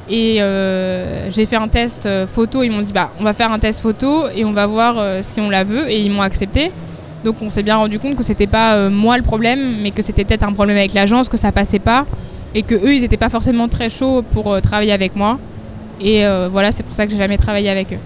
[0.09, 2.61] Et euh, j'ai fait un test euh, photo.
[2.63, 5.19] Ils m'ont dit bah on va faire un test photo et on va voir euh,
[5.21, 5.89] si on la veut.
[5.89, 6.71] Et ils m'ont accepté.
[7.23, 10.01] Donc on s'est bien rendu compte que c'était pas euh, moi le problème, mais que
[10.01, 12.05] c'était peut-être un problème avec l'agence, que ça passait pas
[12.55, 15.39] et que eux ils étaient pas forcément très chauds pour travailler avec moi.
[16.01, 17.97] Et voilà, c'est pour ça que j'ai jamais travaillé avec eux.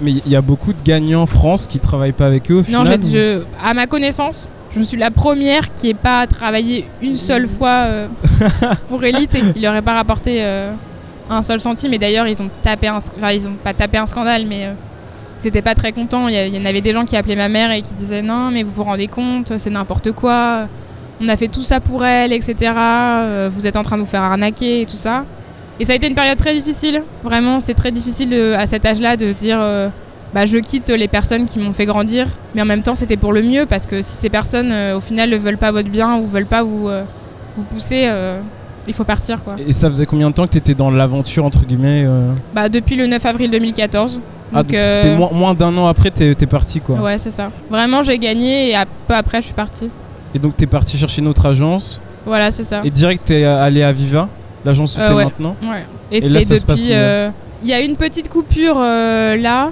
[0.00, 2.70] Mais il y a beaucoup de gagnants en France qui travaillent pas avec eux au
[2.70, 3.00] Non, final.
[3.02, 7.46] je, je- à ma connaissance, je suis la première qui n'ait pas travaillé une seule
[7.48, 8.06] fois euh,
[8.88, 10.38] pour Elite et qui leur ait pas rapporté
[11.30, 11.94] un seul centime.
[11.94, 14.72] Et d'ailleurs, ils ont tapé un, enfin, pas tapé un scandale, mais euh,
[15.42, 16.28] ils étaient pas très contents.
[16.28, 18.62] Il y, en avait des gens qui appelaient ma mère et qui disaient non, mais
[18.62, 20.68] vous vous rendez compte, c'est n'importe quoi.
[21.22, 22.54] On a fait tout ça pour elle, etc.
[22.76, 25.24] Euh, Vous êtes en train de nous faire arnaquer et tout ça.
[25.78, 27.02] Et ça a été une période très difficile.
[27.22, 29.58] Vraiment, c'est très difficile de- à cet âge-là de se dire.
[29.60, 29.88] euh,
[30.32, 33.32] bah, je quitte les personnes qui m'ont fait grandir, mais en même temps c'était pour
[33.32, 36.18] le mieux parce que si ces personnes euh, au final ne veulent pas votre bien
[36.18, 37.02] ou veulent pas vous, euh,
[37.56, 38.38] vous pousser, euh,
[38.90, 39.56] il faut partir quoi.
[39.66, 42.68] Et ça faisait combien de temps que tu étais dans l'aventure, entre guillemets euh Bah,
[42.68, 44.20] depuis le 9 avril 2014.
[44.52, 46.96] Ah, Donc, donc euh, c'était moins, moins d'un an après, t'es es parti quoi.
[47.00, 47.50] Ouais, c'est ça.
[47.70, 49.88] Vraiment, j'ai gagné et un peu après, je suis partie.
[50.34, 52.00] Et donc t'es parti chercher notre agence.
[52.26, 52.80] Voilà, c'est ça.
[52.84, 54.28] Et direct, t'es allé à Viva,
[54.64, 55.24] l'agence où Euh, t'es ouais.
[55.24, 55.56] maintenant.
[55.62, 55.84] Ouais.
[56.12, 56.88] Et, c'est depuis.
[56.90, 57.30] euh,
[57.62, 59.70] Il y a eu une petite coupure là,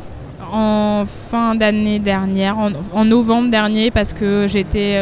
[0.53, 4.95] en fin d'année dernière, en, en novembre dernier, parce que j'étais.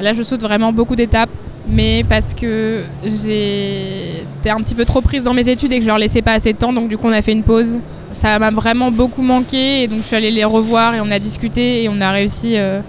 [0.00, 1.30] Là, je saute vraiment beaucoup d'étapes,
[1.68, 5.88] mais parce que j'étais un petit peu trop prise dans mes études et que je
[5.88, 7.78] leur laissais pas assez de temps, donc du coup, on a fait une pause.
[8.12, 11.18] Ça m'a vraiment beaucoup manqué, et donc je suis allée les revoir et on a
[11.18, 12.80] discuté et on a réussi euh,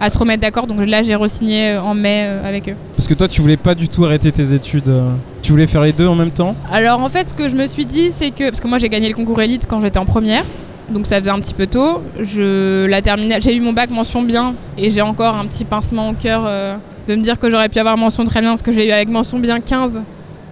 [0.00, 0.66] à se remettre d'accord.
[0.66, 2.74] Donc là, j'ai re-signé euh, en mai euh, avec eux.
[2.96, 4.92] Parce que toi, tu voulais pas du tout arrêter tes études.
[5.40, 6.56] Tu voulais faire les deux en même temps?
[6.70, 8.88] Alors en fait, ce que je me suis dit, c'est que parce que moi j'ai
[8.88, 10.44] gagné le concours élite quand j'étais en première,
[10.90, 12.02] donc ça faisait un petit peu tôt.
[12.20, 16.10] Je la terminale, j'ai eu mon bac mention bien et j'ai encore un petit pincement
[16.10, 16.76] au cœur euh,
[17.08, 19.08] de me dire que j'aurais pu avoir mention très bien parce que j'ai eu avec
[19.08, 20.00] mention bien 15.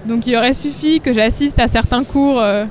[0.07, 2.65] Donc il aurait suffi que j'assiste à certains cours euh,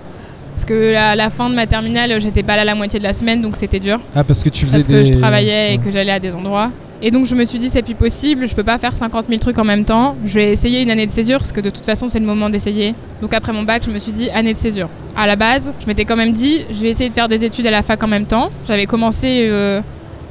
[0.53, 3.13] parce que à la fin de ma terminale, j'étais pas là la moitié de la
[3.13, 4.93] semaine, donc c'était dur Ah, parce que tu faisais parce des.
[4.93, 6.71] que je travaillais et que j'allais à des endroits.
[7.03, 9.39] Et donc je me suis dit c'est plus possible, je peux pas faire 50 000
[9.39, 10.15] trucs en même temps.
[10.25, 12.49] Je vais essayer une année de césure parce que de toute façon c'est le moment
[12.49, 12.93] d'essayer.
[13.21, 14.87] Donc après mon bac je me suis dit année de césure.
[15.17, 17.65] À la base je m'étais quand même dit je vais essayer de faire des études
[17.65, 18.51] à la fac en même temps.
[18.67, 19.81] J'avais commencé euh,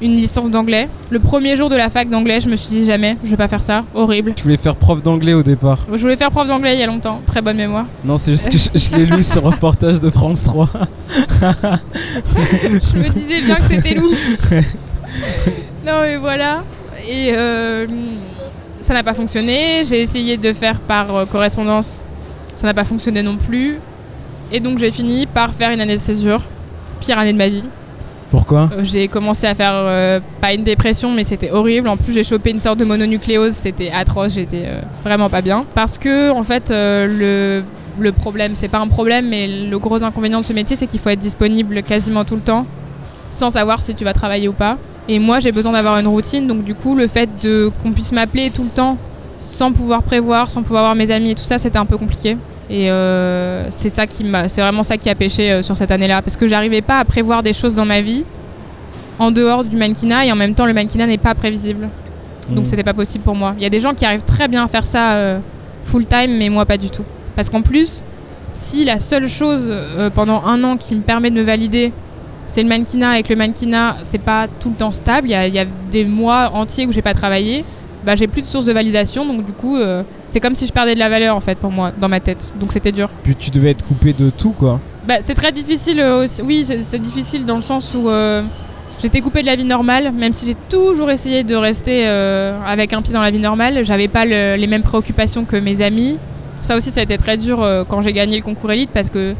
[0.02, 0.88] une licence d'anglais.
[1.10, 3.48] Le premier jour de la fac d'anglais je me suis dit jamais je vais pas
[3.48, 4.34] faire ça, horrible.
[4.34, 5.78] Tu voulais faire prof d'anglais au départ.
[5.92, 7.86] Je voulais faire prof d'anglais il y a longtemps, très bonne mémoire.
[8.04, 10.68] Non, c'est juste que je, je l'ai lu sur reportage de France 3.
[11.10, 14.12] je me disais bien que c'était loup.
[15.86, 16.64] non mais voilà.
[17.08, 17.86] Et euh,
[18.80, 19.84] ça n'a pas fonctionné.
[19.86, 22.04] J'ai essayé de faire par euh, correspondance.
[22.54, 23.78] Ça n'a pas fonctionné non plus.
[24.52, 26.42] Et donc j'ai fini par faire une année de césure.
[27.00, 27.64] Pire année de ma vie.
[28.30, 31.88] Pourquoi Euh, J'ai commencé à faire euh, pas une dépression, mais c'était horrible.
[31.88, 33.52] En plus, j'ai chopé une sorte de mononucléose.
[33.52, 34.34] C'était atroce.
[34.34, 35.64] J'étais euh, vraiment pas bien.
[35.74, 37.62] Parce que, en fait, le,
[37.98, 41.00] le problème, c'est pas un problème, mais le gros inconvénient de ce métier, c'est qu'il
[41.00, 42.66] faut être disponible quasiment tout le temps,
[43.30, 44.78] sans savoir si tu vas travailler ou pas.
[45.08, 46.46] Et moi, j'ai besoin d'avoir une routine.
[46.46, 48.96] Donc, du coup, le fait de qu'on puisse m'appeler tout le temps,
[49.34, 52.36] sans pouvoir prévoir, sans pouvoir voir mes amis et tout ça, c'était un peu compliqué.
[52.70, 55.90] Et euh, c'est ça qui m'a, c'est vraiment ça qui a pêché euh, sur cette
[55.90, 58.24] année-là, parce que j'arrivais pas à prévoir des choses dans ma vie
[59.18, 61.88] en dehors du mannequinat et en même temps le mannequinat n'est pas prévisible.
[62.48, 62.64] Donc Mm.
[62.64, 63.54] c'était pas possible pour moi.
[63.58, 65.38] Il y a des gens qui arrivent très bien à faire ça euh,
[65.82, 67.04] full time, mais moi pas du tout.
[67.34, 68.02] Parce qu'en plus,
[68.52, 71.92] si la seule chose euh, pendant un an qui me permet de me valider,
[72.46, 75.50] c'est le mannequinat et que le mannequinat c'est pas tout le temps stable, il y
[75.50, 77.64] y a des mois entiers où j'ai pas travaillé,
[78.04, 80.72] bah j'ai plus de source de validation, donc du coup euh, c'est comme si je
[80.72, 82.52] perdais de la valeur en fait pour moi dans ma tête.
[82.58, 83.08] Donc c'était dur.
[83.22, 84.80] Puis tu devais être coupé de tout, quoi.
[85.06, 86.42] Bah, c'est très difficile euh, aussi.
[86.42, 88.42] Oui, c'est difficile dans le sens où euh,
[89.02, 92.06] j'étais coupée de la vie normale, même si j'ai toujours essayé de rester
[92.66, 93.84] avec un pied dans la vie normale.
[93.84, 96.18] J'avais pas le- les mêmes préoccupations que mes amis.
[96.62, 99.34] Ça aussi, ça a été très dur quand j'ai gagné le concours élite parce que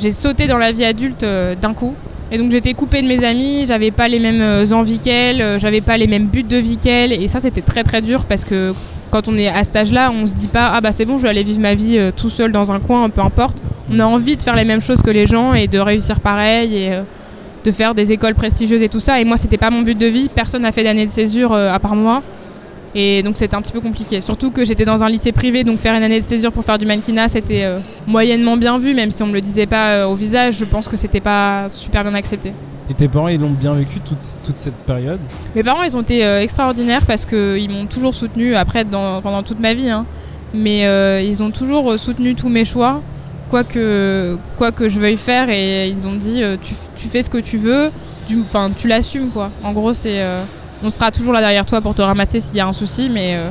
[0.00, 1.24] j'ai sauté dans la vie adulte
[1.60, 1.94] d'un coup.
[2.32, 5.58] Et donc j'étais coupée de mes amis, j'avais pas les mêmes euh, envies qu'elles, euh,
[5.58, 7.12] j'avais pas les mêmes buts de vie qu'elles.
[7.12, 8.72] Et ça, c'était très très dur parce que
[9.10, 11.24] quand on est à cet âge-là, on se dit pas ah bah c'est bon, je
[11.24, 13.58] vais aller vivre ma vie euh, tout seul dans un coin, peu importe.
[13.92, 16.76] On a envie de faire les mêmes choses que les gens et de réussir pareil
[16.76, 16.92] et
[17.64, 19.20] de faire des écoles prestigieuses et tout ça.
[19.20, 20.30] Et moi, c'était pas mon but de vie.
[20.32, 22.22] Personne n'a fait d'année de césure à part moi.
[22.94, 24.20] Et donc c'était un petit peu compliqué.
[24.20, 26.76] Surtout que j'étais dans un lycée privé, donc faire une année de césure pour faire
[26.78, 30.06] du mannequinat, c'était euh, moyennement bien vu, même si on me le disait pas euh,
[30.06, 30.54] au visage.
[30.58, 32.52] Je pense que c'était pas super bien accepté.
[32.90, 35.20] Et tes parents, ils l'ont bien vécu toute, toute cette période?
[35.54, 39.44] Mes parents, ils ont été euh, extraordinaires parce qu'ils m'ont toujours soutenu après dans- pendant
[39.44, 39.88] toute ma vie.
[39.88, 40.04] hein.
[40.52, 40.80] Mais
[41.24, 43.00] ils ont toujours soutenu tous mes choix,
[43.50, 45.48] quoi que, quoi que je veuille faire.
[45.48, 47.90] Et ils ont dit tu, tu fais ce que tu veux,
[48.40, 49.52] enfin tu l'assumes quoi.
[49.62, 50.20] En gros, c'est
[50.82, 53.34] on sera toujours là derrière toi pour te ramasser s'il y a un souci, mais
[53.34, 53.50] euh,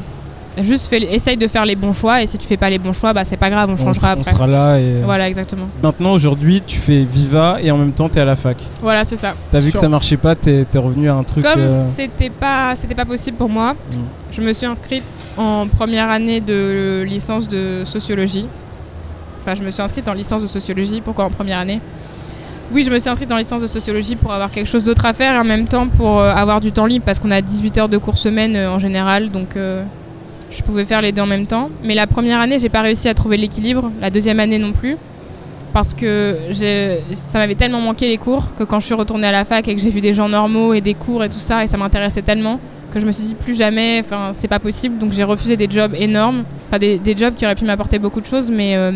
[0.62, 2.22] juste fais, essaye de faire les bons choix.
[2.22, 4.10] Et si tu fais pas les bons choix, bah c'est pas grave, on On, changera
[4.10, 4.24] on après.
[4.32, 5.02] sera là et.
[5.04, 5.68] Voilà, exactement.
[5.84, 8.58] Maintenant, aujourd'hui, tu fais Viva et en même temps, t'es à la fac.
[8.82, 9.34] Voilà, c'est ça.
[9.52, 11.44] T'as vu que ça marchait pas, t'es es revenu à un truc.
[11.46, 13.98] Comme euh, c'était pas c'était pas possible pour moi, Mm.
[14.32, 18.48] je me suis inscrite en première année de licence de sociologie.
[19.42, 21.02] Enfin, je me suis inscrite en licence de sociologie.
[21.02, 21.80] Pourquoi en première année?
[22.72, 25.14] Oui, je me suis inscrite en licence de sociologie pour avoir quelque chose d'autre à
[25.14, 27.78] faire et en même temps pour euh, avoir du temps libre parce qu'on a 18
[27.80, 29.84] heures de cours semaine euh, en général, donc euh,
[30.52, 31.72] je pouvais faire les deux en même temps.
[31.84, 33.92] Mais la première année, j'ai pas réussi à trouver l'équilibre.
[34.00, 34.98] La deuxième année non plus.
[35.74, 36.38] parce que
[37.14, 39.76] ça m'avait tellement manqué les cours que quand je suis retournée à la fac et
[39.76, 42.22] que j'ai vu des gens normaux et des cours et tout ça, et ça m'intéressait
[42.22, 42.60] tellement
[42.92, 45.68] que je me suis dit plus jamais, enfin c'est pas possible, donc j'ai refusé des
[45.70, 48.92] jobs énormes, enfin des, des jobs qui auraient pu m'apporter beaucoup de choses, mais euh,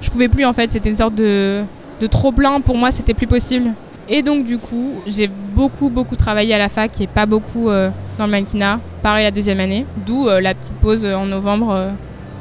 [0.00, 1.62] je pouvais plus en fait, c'était une sorte de,
[2.02, 3.70] de trop plein pour moi, c'était plus possible.
[4.08, 7.88] Et donc du coup, j'ai beaucoup beaucoup travaillé à la fac et pas beaucoup euh,
[8.18, 11.90] dans le mannequinat, pareil la deuxième année, d'où euh, la petite pause euh, en novembre.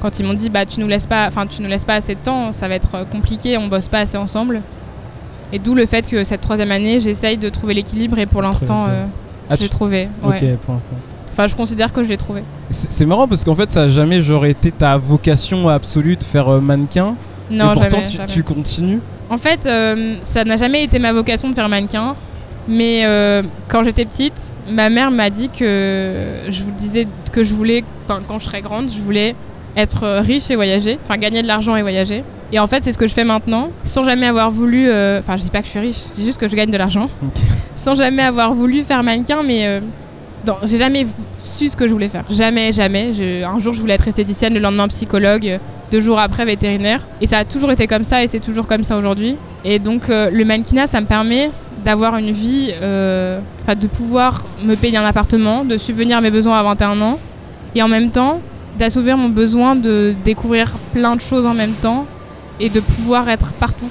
[0.02, 2.16] quand ils m'ont dit bah tu nous laisses pas enfin tu nous laisses pas assez
[2.16, 4.62] de temps ça va être compliqué on bosse pas assez ensemble
[5.54, 8.86] et d'où le fait que cette troisième année j'essaye de trouver l'équilibre et pour l'instant
[9.48, 10.36] Ah, j'ai tu- trouvé ouais.
[10.42, 10.96] Ok, pour l'instant.
[11.32, 14.22] enfin je considère que je l'ai trouvé C'est marrant parce qu'en fait, ça a jamais
[14.22, 17.16] genre été ta vocation absolue de faire mannequin.
[17.52, 18.28] non et pourtant, jamais, tu, jamais.
[18.34, 19.02] tu continues.
[19.32, 22.16] En fait euh, ça n'a jamais été ma vocation de faire mannequin
[22.68, 27.54] mais euh, quand j'étais petite ma mère m'a dit que je vous disais que je
[27.54, 29.34] voulais quand je serais grande je voulais
[29.78, 32.26] être riche et voyager enfin gagner de l'argent et voyager.
[32.52, 35.38] Et en fait c'est ce que je fais maintenant sans jamais avoir voulu euh, enfin
[35.38, 37.10] je dis pas que je suis riche je dis juste que je gagne de l'argent.
[37.74, 39.82] Sans jamais avoir voulu faire mannequin, mais
[40.46, 41.06] non, j'ai jamais
[41.38, 42.24] su ce que je voulais faire.
[42.30, 43.12] Jamais, jamais.
[43.44, 45.60] Un jour, je voulais être esthéticienne, le lendemain, psychologue,
[45.92, 47.06] deux jours après, vétérinaire.
[47.22, 49.36] Et ça a toujours été comme ça et c'est toujours comme ça aujourd'hui.
[49.64, 51.52] Et donc, euh, le mannequinat, ça me permet
[51.86, 56.60] d'avoir une vie, euh, de pouvoir me payer un appartement, de subvenir à mes besoins
[56.60, 57.20] à 21 ans,
[57.76, 58.42] et en même temps,
[58.80, 62.06] d'assouvir mon besoin de découvrir plein de choses en même temps
[62.60, 63.90] et de pouvoir être partout.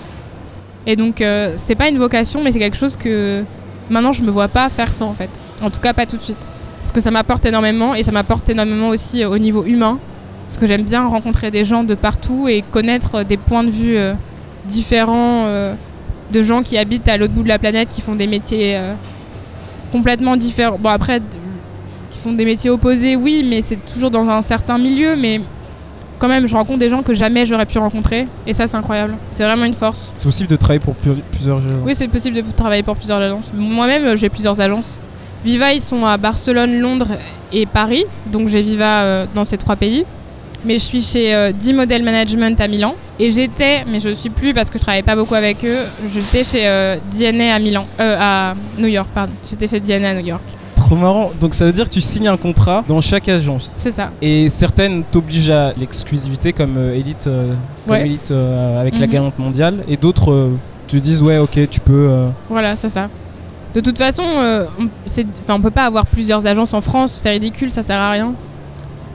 [0.87, 3.45] Et donc, euh, c'est pas une vocation, mais c'est quelque chose que
[3.89, 5.31] maintenant je me vois pas faire ça en fait.
[5.63, 6.53] En tout cas, pas tout de suite.
[6.81, 9.99] Parce que ça m'apporte énormément et ça m'apporte énormément aussi euh, au niveau humain.
[10.47, 13.71] Parce que j'aime bien rencontrer des gens de partout et connaître euh, des points de
[13.71, 14.15] vue euh,
[14.67, 15.75] différents euh,
[16.33, 18.95] de gens qui habitent à l'autre bout de la planète, qui font des métiers euh,
[19.93, 20.79] complètement différents.
[20.79, 21.21] Bon, après,
[22.11, 25.17] qui font des métiers opposés, oui, mais c'est toujours dans un certain milieu.
[25.17, 25.41] Mais
[26.19, 28.27] quand même, je rencontre des gens que jamais j'aurais pu rencontrer.
[28.47, 29.15] Et ça, c'est incroyable.
[29.31, 30.13] C'est vraiment une force.
[30.17, 31.69] C'est possible de travailler pour plus- plusieurs gens.
[31.85, 33.53] Oui, c'est possible de travailler pour plusieurs agences.
[33.55, 34.99] Moi-même, j'ai plusieurs agences.
[35.45, 37.09] Viva, ils sont à Barcelone, Londres
[37.53, 38.05] et Paris.
[38.27, 40.05] Donc j'ai Viva euh, dans ces trois pays.
[40.65, 42.95] Mais je suis chez euh, D-Model Management à Milan.
[43.19, 45.79] Et j'étais, mais je ne suis plus parce que je travaillais pas beaucoup avec eux,
[46.13, 47.87] j'étais chez euh, DNA à Milan.
[47.99, 49.33] Euh, à New York, pardon.
[49.49, 50.43] J'étais chez DNA à New York.
[50.77, 51.31] Trop marrant.
[51.41, 53.73] Donc ça veut dire que tu signes un contrat dans chaque agence.
[53.77, 54.11] C'est ça.
[54.21, 57.55] Et certaines t'obligent à l'exclusivité comme euh, euh,
[57.87, 58.11] Ouais.
[58.31, 59.13] Euh, avec la Mhm.
[59.13, 59.77] gagnante mondiale.
[59.89, 60.51] Et d'autres
[60.89, 62.11] te disent ouais ok tu peux.
[62.51, 63.09] Voilà, c'est ça.
[63.75, 64.89] De toute façon, euh, on,
[65.55, 68.35] on peut pas avoir plusieurs agences en France, c'est ridicule, ça sert à rien.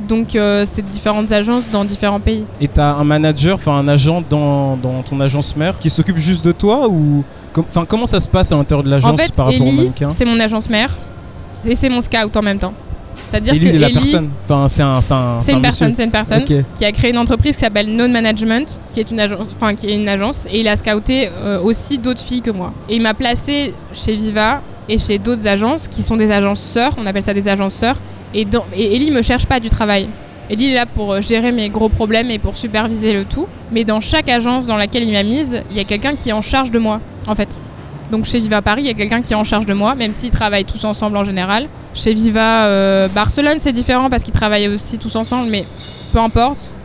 [0.08, 2.46] Donc euh, c'est différentes agences dans différents pays.
[2.62, 6.46] Et t'as un manager, enfin un agent dans, dans ton agence mère qui s'occupe juste
[6.46, 9.48] de toi ou com- comment ça se passe à l'intérieur de l'agence En fait, par
[9.48, 10.10] rapport au mannequin?
[10.10, 10.92] c'est mon agence mère
[11.66, 12.74] et c'est mon scout en même temps.
[13.28, 14.30] C'est-à-dire que est la Ellie, personne.
[14.44, 17.12] Enfin c'est un, c'est un, c'est un une personne, c'est une personne qui a créé
[17.12, 20.48] une entreprise qui s'appelle Non Management, qui est une agence, enfin qui est une agence,
[20.52, 22.74] et il a scouté euh, aussi d'autres filles que moi.
[22.90, 26.94] Et il m'a placé chez Viva et chez d'autres agences qui sont des agences sœurs,
[26.98, 27.98] on appelle ça des agences sœurs.
[28.34, 30.08] Et, dans, et Ellie me cherche pas du travail.
[30.50, 33.48] Ellie est là pour euh, gérer mes gros problèmes et pour superviser le tout.
[33.72, 36.34] Mais dans chaque agence dans laquelle il m'a mise, il y a quelqu'un qui est
[36.34, 37.62] en charge de moi, en fait.
[38.12, 40.12] Donc chez Viva Paris, il y a quelqu'un qui est en charge de moi, même
[40.12, 41.68] s'ils travaillent tous ensemble en général.
[41.94, 45.66] Chez Viva euh, Barcelone, c'est différent parce qu'ils travaillent aussi tous ensemble, mais
[46.14, 46.76] peu importe.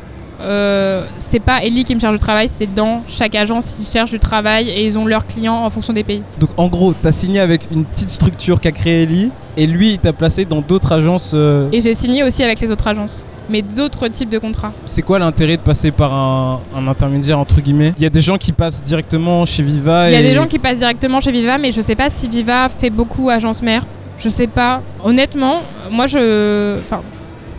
[0.42, 4.10] Euh, c'est pas Ellie qui me charge du travail, c'est dans chaque agence, ils cherchent
[4.10, 6.22] du travail et ils ont leurs clients en fonction des pays.
[6.38, 9.98] Donc en gros t'as signé avec une petite structure qu'a créé Ellie et lui il
[9.98, 11.32] t'a placé dans d'autres agences.
[11.34, 14.72] euh, Et j'ai signé aussi avec les autres agences, mais d'autres types de contrats.
[14.86, 17.92] C'est quoi l'intérêt de passer par un, un intermédiaire entre guillemets?
[17.96, 20.08] Il y a des gens qui passent directement chez Viva.
[20.08, 22.08] Il y a et- des gens qui passent directement chez Viva, mais je sais pas
[22.10, 23.84] si Viva fait beaucoup agence mère.
[24.18, 24.82] Je sais pas.
[25.04, 26.78] Honnêtement, moi je.
[26.78, 27.00] Enfin,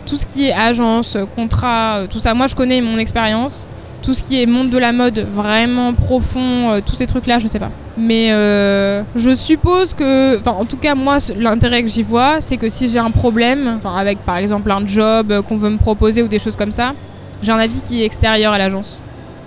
[0.06, 3.66] tout ce qui est agence, contrat, euh, tout ça, moi je connais mon expérience.
[4.02, 7.46] Tout ce qui est monde de la mode vraiment profond, euh, tous ces trucs-là, je
[7.46, 7.70] sais pas.
[7.96, 12.56] Mais euh, je suppose que, enfin, en tout cas, moi, l'intérêt que j'y vois, c'est
[12.56, 16.28] que si j'ai un problème, avec par exemple un job qu'on veut me proposer ou
[16.28, 16.94] des choses comme ça,
[17.42, 19.02] j'ai un avis qui est extérieur à l'agence.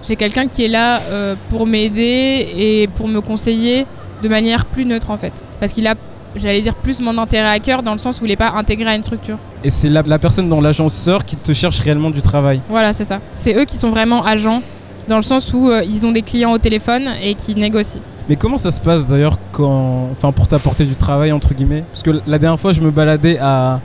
[0.08, 3.88] J'ai quelqu'un qui est là euh, pour m'aider et pour me conseiller
[4.22, 5.34] de manière plus neutre en fait.
[5.60, 5.96] Parce qu'il a,
[6.36, 8.90] j'allais dire, plus mon intérêt à cœur dans le sens où il n'est pas intégré
[8.90, 9.38] à une structure.
[9.64, 12.62] Et c'est la, la personne dans l'agence sœur qui te cherche réellement du travail.
[12.70, 13.20] Voilà, c'est ça.
[13.34, 14.62] C'est eux qui sont vraiment agents
[15.08, 18.02] dans le sens où euh, ils ont des clients au téléphone et qui négocient.
[18.28, 21.84] Mais comment ça se passe d'ailleurs quand, enfin pour t'apporter du travail entre guillemets?
[21.92, 23.80] Parce que la dernière fois je me baladais à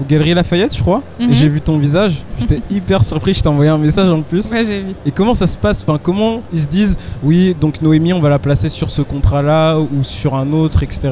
[0.00, 1.30] aux Galeries Lafayette, je crois, Mhm.
[1.30, 2.24] et j'ai vu ton visage.
[2.40, 3.32] J'étais hyper surpris.
[3.32, 4.50] Je t'ai envoyé un message en plus.
[4.50, 4.92] Ouais, j'ai vu.
[5.06, 5.82] Et comment ça se passe?
[5.86, 9.78] Enfin, comment ils se disent oui, donc Noémie, on va la placer sur ce contrat-là
[9.78, 11.10] ou sur un autre, etc.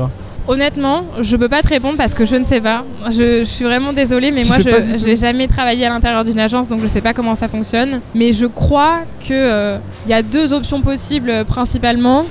[0.49, 2.85] Honnêtement, je peux pas te répondre parce que je ne sais pas.
[3.11, 6.41] Je, je suis vraiment désolée, mais Tu moi, je n'ai jamais travaillé à l'intérieur d'une
[6.41, 8.01] agence, donc je sais pas comment ça fonctionne.
[8.15, 9.77] Mais je crois que
[10.07, 12.25] il y a deux options possibles euh, principalement.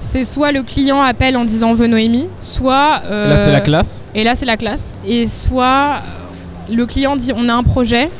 [0.00, 4.02] C'est soit le client appelle en disant veut Noémie, soit euh, Là, c'est la classe.
[4.16, 8.10] et là c'est la classe, et soit euh, le client dit on a un projet,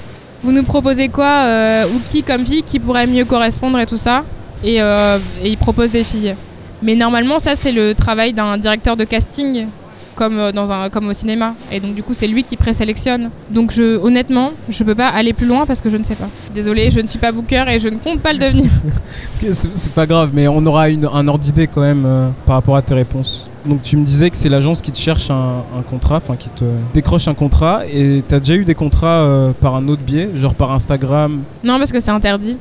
[0.45, 3.97] vous nous proposez quoi euh, ou qui comme fille qui pourrait mieux correspondre et tout
[3.97, 4.23] ça,
[4.63, 6.37] et, euh, et il propose des filles.
[6.83, 9.67] Mais normalement, ça, c'est le travail d'un directeur de casting,
[10.15, 11.55] comme, euh, dans un, comme au cinéma.
[11.71, 13.31] Et donc, du coup, c'est lui qui présélectionne.
[13.51, 16.29] Donc, je, honnêtement, je peux pas aller plus loin parce que je ne sais pas.
[16.53, 18.71] Désolée, je ne suis pas booker et je ne compte pas le devenir.
[19.41, 22.55] C'est c'est pas grave, mais on aura une- un ordre d'idée quand même euh, par
[22.55, 23.51] rapport à tes réponses.
[23.67, 26.49] Donc tu me disais que c'est l'agence qui te cherche un, un contrat, enfin qui
[26.49, 26.65] te
[26.95, 30.55] décroche un contrat, et t'as déjà eu des contrats euh, par un autre biais, genre
[30.55, 31.43] par Instagram?
[31.65, 32.57] non, parce que c'est interdit.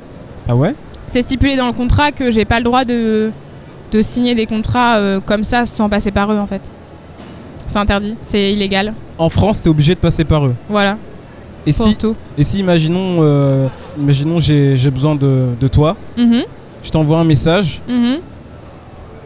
[0.50, 0.74] Ah ouais?
[1.06, 3.32] C'est stipulé dans le contrat que j'ai pas le droit de,
[3.92, 6.72] de signer des contrats euh, comme ça sans passer par eux, en fait.
[7.68, 8.94] C'est interdit, c'est illégal.
[9.18, 10.56] En France, t'es obligé de passer par eux.
[10.70, 10.98] Voilà,
[11.66, 12.16] Et pour si, tout.
[12.38, 16.44] et si imaginons, euh, imaginons j'ai besoin de, de toi, Mhm,
[16.84, 18.18] je t'envoie un message, mhm.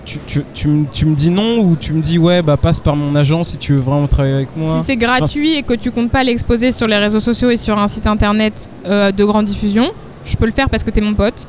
[0.05, 2.79] tu, tu, tu, me- tu me dis non ou tu me dis ouais bah passe
[2.79, 4.77] par mon agence si tu veux vraiment travailler avec moi.
[4.77, 7.79] Si c'est gratuit et que tu comptes pas l'exposer sur les réseaux sociaux et sur
[7.79, 9.85] un site internet euh, de grande diffusion,
[10.23, 11.47] je peux le faire parce que t'es mon pote.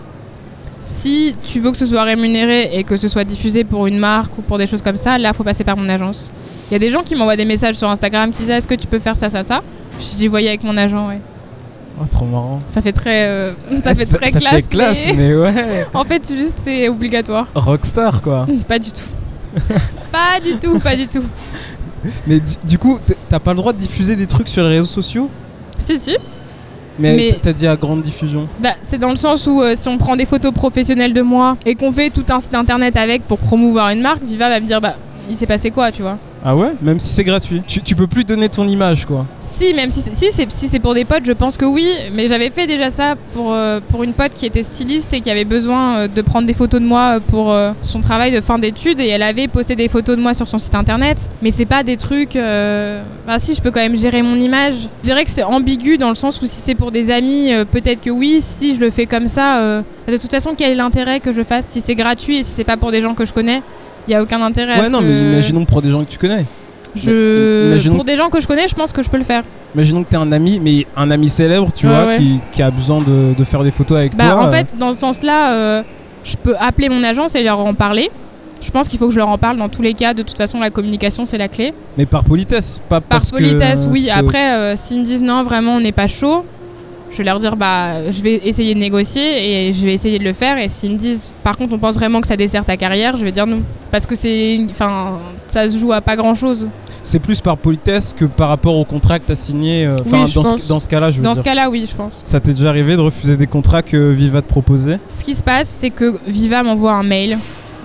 [0.88, 4.38] Si tu veux que ce soit rémunéré et que ce soit diffusé pour une marque
[4.38, 6.30] ou pour des choses comme ça, là, faut passer par mon agence.
[6.70, 8.74] Il y a des gens qui m'envoient des messages sur Instagram qui disent Est-ce que
[8.76, 9.62] tu peux faire ça, ça, ça?
[9.98, 11.20] Je dis Voyez avec mon agent, ouais.
[12.00, 12.58] Ah, trop marrant.
[12.68, 14.62] Ça fait très, euh, ça Ah, fait très ça classe.
[14.62, 15.86] fait classe, mais- mais ouais.
[15.94, 17.48] en fait, juste, c'est obligatoire.
[17.56, 18.46] Rockstar quoi.
[18.68, 19.00] Pas du tout.
[20.12, 21.24] pas du tout, pas du tout.
[22.28, 24.84] Mais du, du coup, t'as pas le droit de diffuser des trucs sur les réseaux
[24.84, 25.30] sociaux?
[25.78, 26.14] Si, si.
[26.98, 28.48] Mais, Mais- t'as dit à grande diffusion.
[28.60, 31.56] Bah, c'est dans le sens où euh, si on prend des photos professionnelles de moi
[31.66, 34.66] et qu'on fait tout un site internet avec pour promouvoir une marque, Viva va me
[34.66, 34.94] dire bah
[35.28, 36.18] il s'est passé quoi, tu vois?
[36.48, 37.60] Ah ouais Même si c'est gratuit.
[37.66, 39.26] Tu, peux plus donner ton image quoi.
[39.40, 42.68] Si, même si c'est si, pour des potes, je pense que oui, mais j'avais fait
[42.68, 46.08] déjà ça pour, euh, pour une pote qui était styliste et qui avait besoin euh,
[46.08, 49.24] de prendre des photos de moi pour euh, son travail de fin d'études et elle
[49.24, 52.36] avait posté des photos de moi sur son site internet, mais c'est pas des trucs.
[52.36, 54.88] Enfin, si, je peux quand même gérer mon image.
[54.98, 58.00] Je dirais que c'est ambigu dans le sens où si c'est pour des amis, peut-être
[58.00, 61.32] que oui, si je le fais comme ça, de toute façon, quel est l'intérêt que
[61.32, 63.62] je fasse si c'est gratuit et si c'est pas pour des gens que je connais?
[64.06, 66.10] Il y a aucun intérêt à Ouais, non, que mais imaginons pour des gens que
[66.10, 66.44] tu connais.
[66.94, 67.68] je...
[67.68, 69.42] imaginons- Pour des gens que je connais, je pense que je peux le faire.
[69.74, 72.18] Imaginons que t'es un ami, mais un ami célèbre, tu Ouais, vois, ouais.
[72.18, 74.42] Qui, qui a besoin de, de faire des photos avec Bah, toi.
[74.44, 75.82] en euh, fait, dans ce sens-là, euh,
[76.24, 78.10] je peux appeler mon agence et leur en parler.
[78.58, 80.14] Je pense qu'il faut que je leur en parle dans tous les cas.
[80.14, 81.74] De toute façon, la communication, c'est la clé.
[81.98, 84.08] Mais par politesse, pas Par parce que, politesse, euh, oui.
[84.14, 86.46] Après, euh, s'ils me disent non, vraiment, on n'est pas chaud,
[87.16, 90.24] je vais leur dire, bah, je vais essayer de négocier et je vais essayer de
[90.24, 90.58] le faire.
[90.58, 93.24] Et s'ils me disent, par contre, on pense vraiment que ça dessert ta carrière, je
[93.24, 93.62] vais dire non.
[93.90, 94.60] Parce que c'est.
[94.70, 96.68] Enfin, ça se joue à pas grand-chose.
[97.02, 99.86] C'est plus par politesse que par rapport au contrat que t'as signé.
[99.86, 101.38] euh, Oui, dans, ce, dans ce cas-là, je veux Dans dire.
[101.38, 102.20] ce cas-là, oui, je pense.
[102.24, 104.98] Ça t'est déjà arrivé de refuser des contrats que Viva te proposait?
[105.08, 107.38] Ce qui se passe, c'est que Viva m'envoie un mail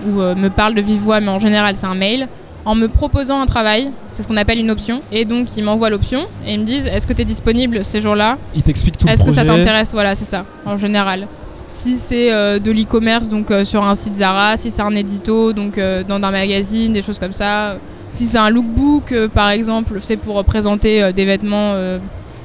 [0.08, 2.26] ou euh, me parle de vive voix, mais en général c'est un mail,
[2.64, 3.90] en me proposant un travail.
[4.08, 5.00] C'est ce qu'on appelle une option.
[5.10, 8.00] Et donc ils m'envoient l'option et ils me disent est-ce que tu es disponible ces
[8.00, 8.38] jours-là?
[8.54, 9.92] Il t'explique tout Est-ce que ça t'intéresse?
[9.92, 11.26] Voilà, c'est ça, en général.
[11.68, 15.54] Si c'est euh, de l'e-commerce, donc euh, sur un site Zara, si c'est un édito,
[15.54, 17.76] donc euh, dans un magazine, des choses comme ça.
[18.10, 21.74] Si c'est un lookbook, par exemple, c'est pour présenter des vêtements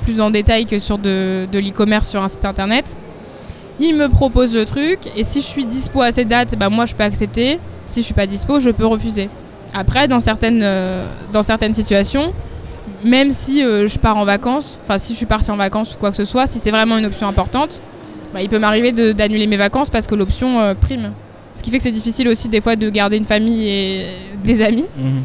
[0.02, 2.96] plus en détail que sur de, de l'e-commerce sur un site internet.
[3.78, 6.86] Il me propose le truc, et si je suis dispo à cette date, bah, moi
[6.86, 7.60] je peux accepter.
[7.86, 9.30] Si je suis pas dispo, je peux refuser.
[9.78, 12.34] Après, dans certaines, euh, dans certaines situations,
[13.04, 15.98] même si euh, je pars en vacances, enfin si je suis partie en vacances ou
[16.00, 17.80] quoi que ce soit, si c'est vraiment une option importante,
[18.34, 21.12] bah, il peut m'arriver d'annuler mes vacances parce que l'option euh, prime.
[21.54, 24.06] Ce qui fait que c'est difficile aussi des fois de garder une famille et
[24.44, 24.86] des amis.
[24.98, 25.24] Mhm.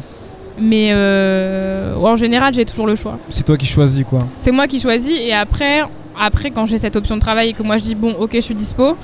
[0.59, 3.17] Mais euh, en général, j'ai toujours le choix.
[3.29, 4.19] C'est toi qui choisis quoi.
[4.37, 5.81] C'est moi qui choisis et après,
[6.19, 8.41] après quand j'ai cette option de travail et que moi je dis bon ok je
[8.41, 8.95] suis dispo,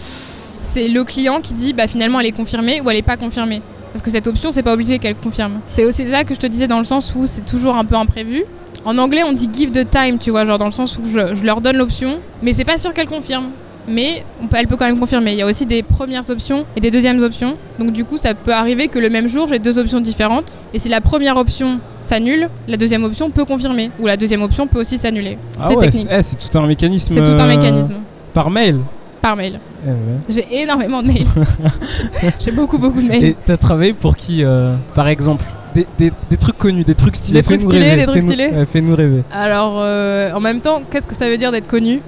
[0.56, 3.64] c'est le client qui dit bah finalement elle est confirmée ou elle est pas confirmée.
[3.94, 5.60] Parce que cette option c'est pas obligé qu'elle confirme.
[5.68, 7.96] C'est aussi ça que je te disais dans le sens où c'est toujours un peu
[7.96, 8.44] imprévu.
[8.86, 11.36] En anglais on dit give the time tu vois genre dans le sens où je,
[11.36, 13.46] je leur donne l'option mais c'est pas sûr qu'elle confirme.
[13.92, 15.32] Mais on peut- elle peut quand même confirmer.
[15.32, 17.58] Il y a aussi des premières options et des deuxièmes options.
[17.80, 20.60] Donc du coup ça peut arriver que le même jour j'ai deux options différentes.
[20.76, 23.90] Et si la première option s'annule, la deuxième option peut confirmer.
[24.00, 25.40] Ou la deuxième option peut aussi s'annuler.
[25.60, 26.08] Ah C'est ouais, technique.
[26.12, 27.12] c'est eh, c'est tout un mécanisme.
[27.14, 27.96] C'est tout un euh, mécanisme.
[28.34, 28.78] Par mail.
[29.22, 29.60] Par mail.
[29.86, 29.96] Eh ouais.
[30.30, 31.28] J'ai énormément de mails.
[32.40, 33.24] J'ai beaucoup, beaucoup de mails.
[33.24, 35.44] Et t'as travaillé pour qui, euh, par exemple?
[35.76, 37.40] Des, des- des trucs connus, des trucs stylés.
[37.40, 38.66] Des trucs Fais-nous stylés, rêver, des trucs fais-nous- stylés.
[38.66, 39.24] Fais-nous rêver.
[39.32, 42.02] Alors, euh, en même temps, qu'est-ce que ça veut dire d'être connu?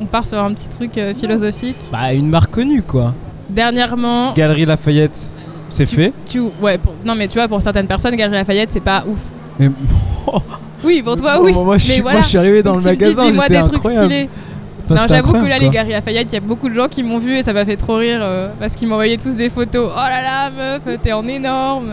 [0.00, 1.76] On part sur un petit truc euh, philosophique.
[1.90, 3.12] Bah, une marque connue quoi.
[3.50, 5.30] Dernièrement, Galerie Lafayette.
[5.68, 6.12] C'est fait?
[6.26, 9.18] Tu, ouais, pour- non mais tu vois, pour certaines personnes, Galerie Lafayette, c'est pas ouf.
[9.58, 9.70] Mais
[10.84, 11.52] Oui, pour toi, oui.
[11.52, 12.16] moi, moi, je, mais voilà.
[12.18, 14.28] moi, je suis arrivé dans Donc le tu me dis, magasin, dis-moi des trucs stylés.
[14.90, 15.74] Non, j'avoue que là, les quoi.
[15.74, 17.76] Galeries Lafayette, il y a beaucoup de gens qui m'ont vu et ça m'a fait
[17.76, 19.90] trop rire euh, parce qu'ils m'envoyaient tous des photos.
[19.92, 21.92] Oh là là, meuf, t'es en énorme.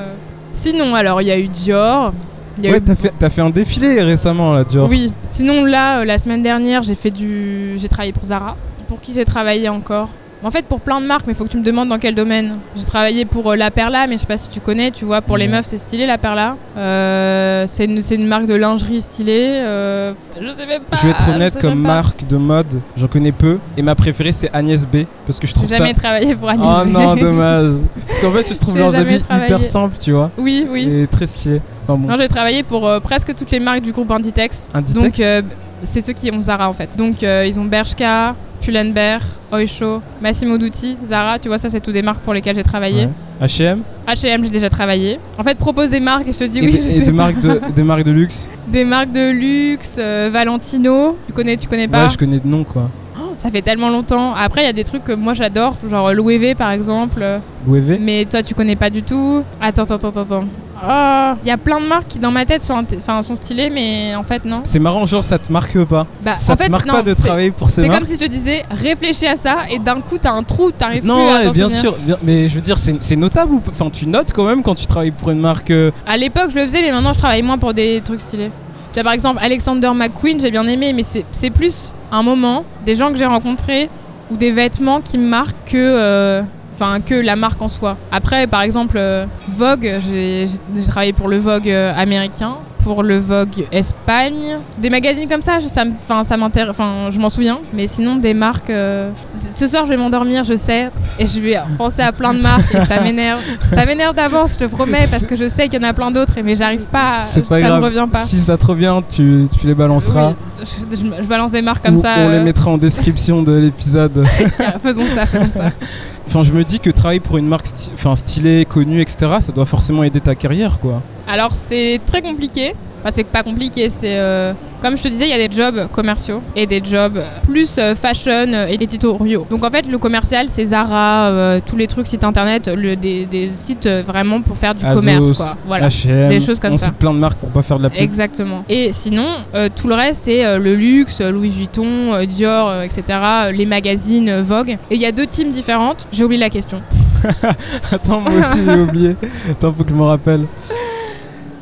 [0.54, 2.14] Sinon, alors, il y a eu Dior.
[2.58, 4.90] Il y a Ouais, eu t'as fait, t'as fait un défilé récemment là, Dior.
[4.90, 5.12] Oui.
[5.28, 7.78] Sinon, là, euh, la semaine dernière, j'ai fait du.
[7.78, 8.56] J'ai travaillé pour Zara.
[8.88, 10.10] Pour qui j'ai travaillé encore
[10.42, 12.16] En fait, pour plein de marques, mais il faut que tu me demandes dans quel
[12.16, 12.60] domaine.
[12.74, 15.22] J'ai travaillé pour euh, La Perla, mais je sais pas si tu connais, tu vois,
[15.22, 16.56] pour les meufs, c'est stylé La Perla.
[16.78, 19.60] Euh, c'est une, c'est une marque de lingerie stylée.
[19.62, 20.96] euh, je sais même pas.
[20.96, 21.96] Je vais être honnête, sais comme même pas.
[21.96, 23.58] marque de mode, j'en connais peu.
[23.76, 25.00] Et ma préférée, c'est Agnès B.
[25.26, 25.78] Parce que je J'ai trouve ça.
[25.78, 26.66] jamais travaillé pour Agnès.
[26.70, 26.88] Oh B.
[26.90, 27.72] non, dommage.
[28.08, 29.48] Parce qu'en fait, je trouve J'ai leurs jamais habits travaillé.
[29.54, 30.32] hyper simples, tu vois.
[30.38, 30.88] Oui, oui.
[30.90, 31.62] Et très stylés.
[31.88, 32.08] Enfin bon.
[32.08, 34.70] Non, j'ai travaillé pour euh, presque toutes les marques du groupe Inditex.
[34.74, 35.42] Inditex Donc, euh,
[35.84, 36.96] c'est ceux qui ont Zara en fait.
[36.98, 38.36] Donc, euh, ils ont Bershka,
[38.70, 39.20] Pull&Bear,
[39.52, 41.40] Oysho, Massimo Dutti, Zara.
[41.40, 43.06] Tu vois, ça, c'est toutes des marques pour lesquelles j'ai travaillé.
[43.42, 43.48] Ouais.
[43.48, 45.20] H&M H&M, j'ai déjà travaillé.
[45.38, 47.06] En fait, propose des marques et je te dis et, oui, je et sais des
[47.12, 47.12] pas.
[47.14, 48.50] marques de des marques de luxe.
[48.68, 51.18] Des marques de luxe, euh, Valentino.
[51.26, 52.90] Tu connais, tu connais pas Ouais, je connais de nom quoi.
[53.38, 54.34] Ça fait tellement longtemps.
[54.36, 57.24] Après, il y a des trucs que moi j'adore, genre Louis V par exemple.
[57.66, 59.44] Louis Mais toi, tu connais pas du tout.
[59.62, 60.44] Attends, attends, attends, attends.
[60.82, 63.70] Ah, Il y a plein de marques qui dans ma tête sont, enfin, sont stylées,
[63.70, 64.62] mais en fait non.
[64.64, 66.06] C'est marrant, genre ça te marque pas.
[66.24, 68.00] Bah, ça en te fait, marque non, pas de c'est- travailler pour ces C'est marques
[68.00, 71.02] comme si je te disais, réfléchis à ça et d'un coup t'as un trou, t'arrives
[71.02, 71.96] plus Non, à ouais, t'en bien sûr.
[72.24, 74.76] mais je veux dire, c'est c'est notable ou pas Enfin, tu notes quand même quand
[74.76, 75.72] tu travailles pour une marque.
[75.72, 78.52] euh, À l'époque, je le faisais, mais maintenant, je travaille moins pour des trucs stylés.
[78.94, 82.96] Tu par exemple, Alexander McQueen, j'ai bien aimé, mais c'est c'est plus un moment, des
[82.96, 83.90] gens que j'ai rencontrés
[84.32, 86.42] ou des vêtements qui me marquent que, euh,
[86.80, 87.98] enfin, que la marque en soi.
[88.12, 90.48] Après, par exemple, euh, Vogue, j'ai
[90.88, 94.58] travaillé pour le Vogue euh, américain, pour le Vogue Espagne.
[94.78, 95.58] Des magazines comme ça,
[96.02, 97.60] enfin, ça m'intéresse, enfin, je m'en souviens.
[97.74, 98.70] Mais sinon, des marques.
[98.70, 102.40] euh, Ce soir, je vais m'endormir, je sais, et je vais penser à plein de
[102.42, 103.42] marques, et ça m'énerve.
[103.74, 106.10] Ça m'énerve d'avance, je te promets, parce que je sais qu'il y en a plein
[106.12, 107.18] d'autres, mais j'arrive pas.
[107.26, 107.80] C'est pas ça grave.
[107.82, 108.24] me revient pas.
[108.24, 110.30] Si ça te revient, tu, tu les balanceras.
[110.30, 112.14] Oui, je, je- je balance des marques comme Ou ça.
[112.20, 114.26] on les mettra en description de l'épisode.
[114.84, 115.70] faisons ça, faisons ça.
[116.30, 119.66] Enfin, je me dis que travailler pour une marque enfin, stylée, connue, etc., ça doit
[119.66, 121.02] forcément aider ta carrière, quoi.
[121.28, 122.76] Alors c'est très compliqué.
[123.02, 125.88] Enfin c'est pas compliqué, c'est euh, comme je te disais, il y a des jobs
[125.92, 129.46] commerciaux et des jobs plus euh, fashion euh, et éditoriaux.
[129.50, 133.26] Donc en fait le commercial c'est Zara, euh, tous les trucs sites internet, le- des,
[133.26, 135.56] des sites euh, vraiment pour faire du Azos, commerce quoi.
[135.66, 135.88] Voilà.
[135.88, 136.88] H&M, Des choses comme on ça.
[136.88, 138.00] cite plein de marques pour pas faire de la pub.
[138.02, 138.64] Exactement.
[138.70, 142.70] Et sinon, euh, tout le reste, c'est euh, le luxe, euh, Louis Vuitton, euh, Dior,
[142.70, 144.72] euh, etc., euh, les magazines, euh, Vogue.
[144.92, 146.08] Et il y a deux teams différentes.
[146.12, 146.82] J'ai oublié la question.
[147.92, 149.16] Attends, moi aussi j'ai oublié.
[149.52, 150.46] Attends, faut que je me rappelle.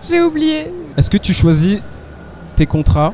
[0.07, 0.65] J'ai oublié.
[0.97, 1.79] Est-ce que tu choisis
[2.55, 3.13] tes contrats?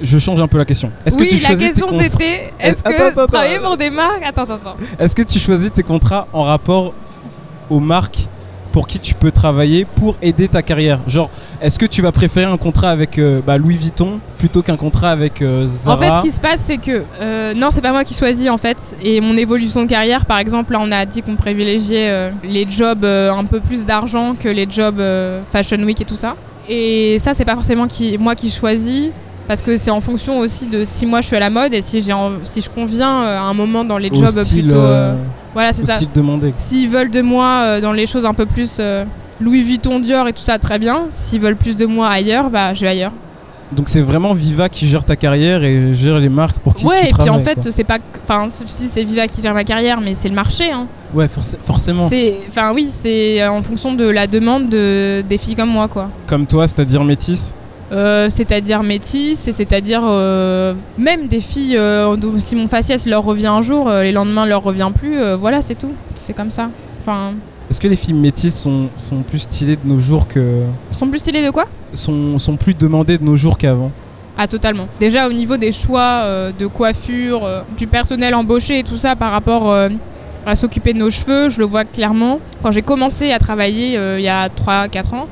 [0.00, 0.92] Je change un peu la question.
[1.04, 3.26] Est-ce Oui, que tu la choisis question c'était est-ce que attends, attends.
[3.26, 4.22] travailler pour des marques?
[4.24, 4.76] Attends, attends, attends.
[4.98, 6.92] Est-ce que tu choisis tes contrats en rapport
[7.70, 8.28] aux marques
[8.72, 11.00] pour qui tu peux travailler pour aider ta carrière?
[11.08, 11.30] Genre,
[11.62, 15.10] est-ce que tu vas préférer un contrat avec euh, bah, Louis Vuitton plutôt qu'un contrat
[15.10, 15.96] avec euh, Zara?
[15.96, 18.50] En fait, ce qui se passe, c'est que euh, non, c'est pas moi qui choisis
[18.50, 18.94] en fait.
[19.02, 22.70] Et mon évolution de carrière, par exemple, là, on a dit qu'on privilégiait euh, les
[22.70, 25.02] jobs un peu plus d'argent que les jobs
[25.50, 26.36] Fashion Week et tout ça.
[26.68, 29.10] Et ça, c'est pas forcément qui, moi qui choisis.
[29.48, 31.80] Parce que c'est en fonction aussi de si moi je suis à la mode et
[31.80, 34.76] si, j'ai en- si je conviens euh, à un moment dans les jobs style, plutôt.
[34.80, 35.14] euh, euh,
[35.54, 35.96] voilà, c'est ça.
[36.58, 38.80] S'ils veulent de moi dans les choses un peu plus
[39.40, 41.04] Louis Vuitton, Dior et tout ça, très bien.
[41.12, 43.12] S'ils veulent plus de moi ailleurs, bah je vais ailleurs.
[43.72, 47.00] Donc c'est vraiment Viva qui gère ta carrière et gère les marques pour qui Ouais,
[47.00, 47.98] tu et puis en fait, c'est pas.
[48.22, 50.70] Enfin, dis c'est Viva qui gère ma carrière, mais c'est le marché.
[50.70, 50.86] Hein.
[51.12, 52.08] Ouais, forc- forcément.
[52.08, 55.88] C'est, enfin oui, c'est euh, en fonction de la demande de, des filles comme moi,
[55.88, 56.10] quoi.
[56.28, 57.54] Comme toi, c'est-à-dire métis.
[57.92, 61.76] Euh, c'est-à-dire métis, et c'est-à-dire euh, même des filles.
[61.76, 65.16] euh, si mon faciès leur revient un jour, les lendemains leur revient plus.
[65.38, 65.92] voilà, c'est tout.
[66.14, 66.68] C'est comme ça.
[67.00, 67.34] Enfin,
[67.68, 70.62] Est-ce que les filles métisses sont, sont plus stylées de nos jours que.
[70.92, 71.66] sont plus stylés de quoi?
[71.94, 73.90] Sont, sont plus demandées de nos jours qu'avant
[74.38, 74.86] Ah totalement.
[75.00, 79.16] Déjà au niveau des choix euh, de coiffure, euh, du personnel embauché et tout ça
[79.16, 79.88] par rapport euh,
[80.46, 82.38] à s'occuper de nos cheveux, je le vois clairement.
[82.62, 85.26] Quand j'ai commencé à travailler il y a 3-4 ans,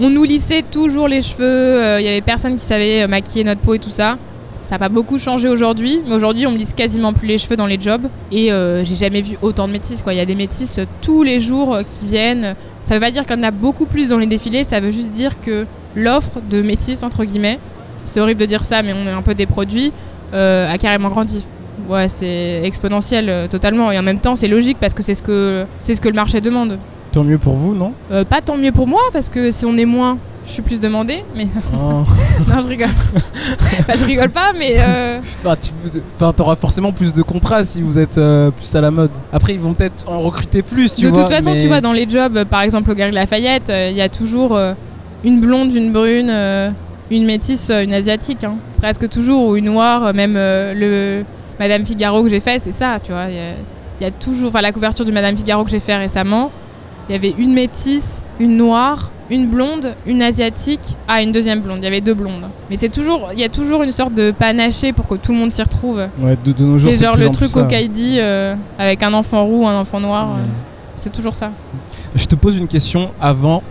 [0.00, 3.74] on nous lissait toujours les cheveux, il y avait personne qui savait maquiller notre peau
[3.74, 4.18] et tout ça.
[4.62, 7.56] Ça n'a pas beaucoup changé aujourd'hui, mais aujourd'hui on me lisse quasiment plus les cheveux
[7.56, 8.06] dans les jobs.
[8.32, 10.02] Et euh, j'ai jamais vu autant de métis.
[10.02, 10.14] Quoi.
[10.14, 12.54] Il y a des métis euh, tous les jours euh, qui viennent.
[12.84, 14.90] Ça veut pas dire qu'il y en a beaucoup plus dans les défilés, ça veut
[14.90, 17.58] juste dire que l'offre de métis, entre guillemets,
[18.04, 19.92] c'est horrible de dire ça, mais on est un peu des produits,
[20.32, 21.44] euh, a carrément grandi.
[21.88, 23.92] Ouais, c'est exponentiel euh, totalement.
[23.92, 26.14] Et en même temps, c'est logique parce que c'est ce que, c'est ce que le
[26.14, 26.78] marché demande.
[27.12, 27.92] Tant mieux pour vous, non?
[28.28, 30.18] Pas tant mieux pour moi parce que si on est moins,
[30.48, 32.02] je suis plus demandée, mais Oh.
[32.48, 32.88] non, je rigole.
[33.80, 35.70] Enfin, je rigole pas, mais euh, Bah, tu
[36.16, 39.10] enfin, t'auras forcément plus de contrats si vous êtes euh, plus à la mode.
[39.32, 41.20] Après, ils vont peut-être en recruter plus, tu de vois.
[41.24, 43.88] toute façon, mais- tu vois, dans les jobs, euh, par exemple au Galerie Lafayette, euh,
[43.90, 44.58] il y a toujours
[45.24, 46.30] une blonde, une brune,
[47.10, 48.56] une métisse, une asiatique, hein.
[48.78, 51.24] presque toujours, ou une noire, même le
[51.60, 53.26] Madame Figaro que j'ai fait, c'est ça, tu vois.
[53.28, 56.50] Il y y, a toujours, enfin la couverture du Madame Figaro que j'ai fait récemment,
[57.08, 61.78] il y avait une métisse, une noire, une blonde, une asiatique, ah une deuxième blonde,
[61.78, 62.48] il y avait deux blondes.
[62.70, 65.38] Mais c'est toujours, il y a toujours une sorte de panaché pour que tout le
[65.38, 65.98] monde s'y retrouve.
[66.18, 69.44] Ouais, de, de nos jours, C'est genre le truc au Kaidi euh, avec un enfant
[69.44, 70.42] roux, un enfant noir, euh,
[70.96, 71.50] c'est toujours ça.
[72.14, 73.62] Je te pose une question avant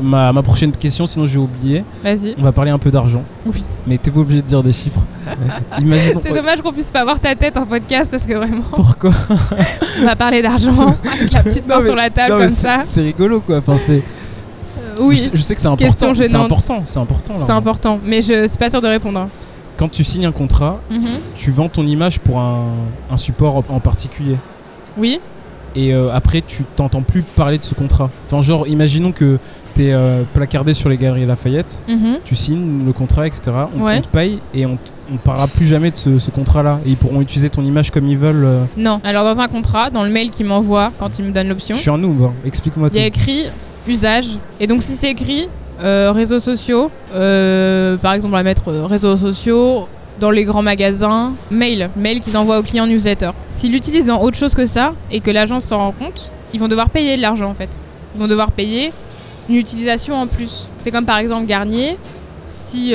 [0.00, 1.84] ma, ma prochaine question, sinon j'ai oublié.
[2.02, 2.34] Vas-y.
[2.38, 3.22] On va parler un peu d'argent.
[3.46, 3.62] Oui.
[3.86, 5.02] Mais t'es pas obligé de dire des chiffres.
[6.20, 9.10] C'est dommage qu'on puisse pas voir ta tête en podcast parce que vraiment, Pourquoi
[10.00, 10.72] on va parler d'argent
[11.04, 12.80] avec la petite main Non, mais- sur la table Non, comme ça.
[12.84, 13.58] C'est rigolo quoi.
[13.58, 14.02] Enfin, c'est.
[14.98, 16.14] Euh, oui, Je, je sais que c'est important.
[16.14, 16.80] C'est important.
[16.84, 17.34] C'est important.
[17.38, 19.18] c'est important, mais je suis pas sûre de répondre.
[19.20, 19.28] hein.
[19.76, 21.00] Quand tu signes un contrat, Mhm.
[21.34, 22.66] tu vends ton image pour un,
[23.10, 24.36] un support en- particulier.
[24.98, 25.20] Oui,
[25.74, 28.10] Et euh, après, tu t'entends plus parler de ce contrat.
[28.26, 29.38] Enfin, genre, imaginons que
[29.72, 32.18] t'es euh, placardé sur les galeries Lafayette, mhm.
[32.26, 33.52] tu signes le contrat, etc.
[33.74, 33.96] On, Ouais.
[33.96, 34.76] on te paye et on,
[35.10, 36.78] on parlera plus jamais de ce, ce contrat-là.
[36.84, 38.44] Et ils pourront utiliser ton image comme ils veulent.
[38.44, 38.64] euh.
[38.76, 39.00] non.
[39.02, 41.80] Alors dans un contrat, dans le mail qu'il m'envoie quand il me donne l'option, Je
[41.80, 42.32] suis un noob, hein.
[42.44, 43.18] explique-moi il y a tout.
[43.18, 43.44] écrit
[43.86, 44.38] usage.
[44.60, 45.48] Et donc si c'est écrit
[45.82, 49.88] euh, réseaux sociaux, euh, par exemple on va mettre euh, réseaux sociaux
[50.20, 53.30] dans les grands magasins, mail, mail qu'ils envoient aux clients newsletter.
[53.48, 56.68] S'ils l'utilisent dans autre chose que ça et que l'agence s'en rend compte, ils vont
[56.68, 57.80] devoir payer de l'argent en fait.
[58.14, 58.92] Ils vont devoir payer
[59.48, 60.70] une utilisation en plus.
[60.78, 61.96] C'est comme par exemple Garnier,
[62.44, 62.94] si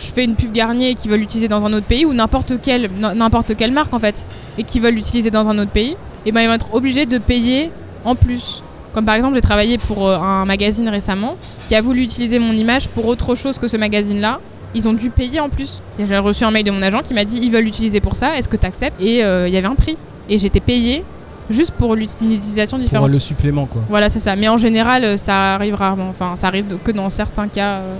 [0.00, 2.60] je fais une pub Garnier et qu'ils veulent l'utiliser dans un autre pays ou n'importe
[2.62, 4.24] quelle, n'importe quelle marque en fait
[4.56, 7.18] et qu'ils veulent l'utiliser dans un autre pays, et ben ils vont être obligés de
[7.18, 7.70] payer
[8.04, 8.62] en plus.
[8.94, 11.36] Comme par exemple, j'ai travaillé pour euh, un magazine récemment
[11.68, 14.40] qui a voulu utiliser mon image pour autre chose que ce magazine-là.
[14.74, 15.82] Ils ont dû payer en plus.
[15.98, 18.36] J'ai reçu un mail de mon agent qui m'a dit ils veulent l'utiliser pour ça,
[18.38, 19.96] est-ce que tu acceptes Et euh, il y avait un prix.
[20.28, 21.04] Et j'étais payée
[21.48, 23.10] juste pour l'ut- une utilisation Pour différente.
[23.10, 23.82] le supplément, quoi.
[23.88, 24.36] Voilà, c'est ça.
[24.36, 26.08] Mais en général, euh, ça arrive rarement.
[26.08, 27.96] Enfin, ça arrive que dans certains cas euh,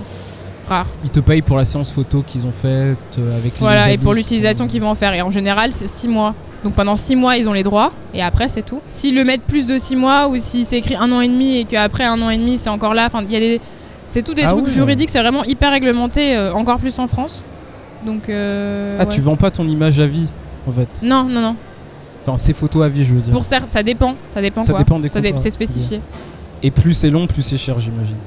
[0.67, 0.87] rares.
[1.03, 3.97] Ils te payent pour la séance photo qu'ils ont faite euh, avec les Voilà, et
[3.97, 5.13] pour l'utilisation qu'ils vont en faire.
[5.13, 6.33] Et en général, c'est 6 mois.
[6.63, 8.81] Donc pendant 6 mois, ils ont les droits, et après, c'est tout.
[8.85, 11.57] S'ils le mettent plus de 6 mois, ou si c'est écrit un an et demi,
[11.57, 13.59] et qu'après un an et demi, c'est encore là, enfin, il y a des.
[14.05, 17.43] C'est tout des Ah trucs juridiques, c'est vraiment hyper réglementé, euh, encore plus en France.
[18.05, 18.29] Donc.
[18.29, 19.09] euh, Ah, ouais.
[19.09, 20.27] tu vends pas ton image à vie,
[20.67, 21.01] en fait.
[21.03, 21.55] Non, non, non.
[22.23, 23.33] Enfin, ces photos à vie, je veux dire.
[23.33, 24.15] Pour certes, ça dépend.
[24.35, 24.79] Ça dépend Ça quoi.
[24.83, 25.33] dépend des Ça dé-.
[25.37, 25.99] C'est spécifié.
[26.61, 28.17] Et plus c'est long, plus c'est cher, j'imagine.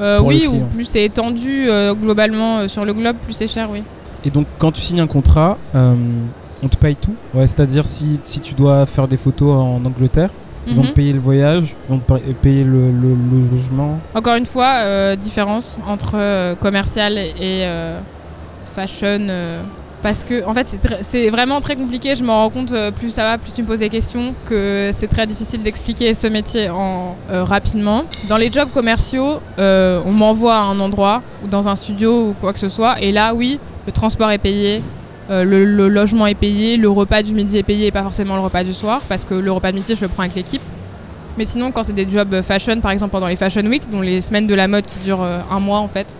[0.00, 3.68] Euh, oui, ou plus c'est étendu euh, globalement euh, sur le globe, plus c'est cher,
[3.70, 3.82] oui.
[4.24, 7.14] Et donc, quand tu signes un contrat, on te paye tout?
[7.34, 10.30] Ouais, c'est-à-dire si, si tu dois faire des photos en Angleterre,
[10.66, 10.88] ils vont Mhm.
[10.88, 12.02] te payer le voyage, ils vont
[12.42, 13.98] payer le, le- le logement?
[14.14, 17.32] Encore une fois, euh, différence entre euh, commercial et
[17.64, 18.00] euh,
[18.64, 19.18] fashion.
[20.02, 22.14] Parce que, en fait, c'est vraiment très compliqué.
[22.14, 24.90] Je m'en rends compte, euh, plus ça va, plus tu me poses des questions, que
[24.92, 28.04] c'est très difficile d'expliquer ce métier en, euh, rapidement.
[28.28, 32.34] Dans les jobs commerciaux, euh, on m'envoie à un endroit, ou dans un studio, ou
[32.40, 33.00] quoi que ce soit.
[33.02, 34.82] Et là, oui, le transport est payé.
[35.30, 38.64] le, logement est payé, le repas du midi est payé et pas forcément le repas
[38.64, 40.62] du soir, parce que le repas de midi, je le prends avec l'équipe.
[41.36, 44.22] Mais sinon, quand c'est des jobs fashion, par exemple pendant les Fashion Week, dont les
[44.22, 46.16] semaines de la mode qui durent un mois en fait,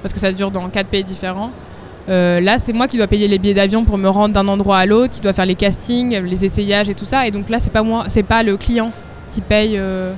[0.00, 1.52] parce que ça dure dans quatre pays différents,
[2.08, 4.78] euh, là c'est moi qui dois payer les billets d'avion pour me rendre d'un endroit
[4.78, 7.26] à l'autre, qui dois faire les castings, les essayages et tout ça.
[7.26, 8.92] Et donc là c'est pas moi, c'est pas le client
[9.26, 10.12] qui paye euh,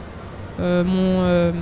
[0.61, 1.53] euh, mon,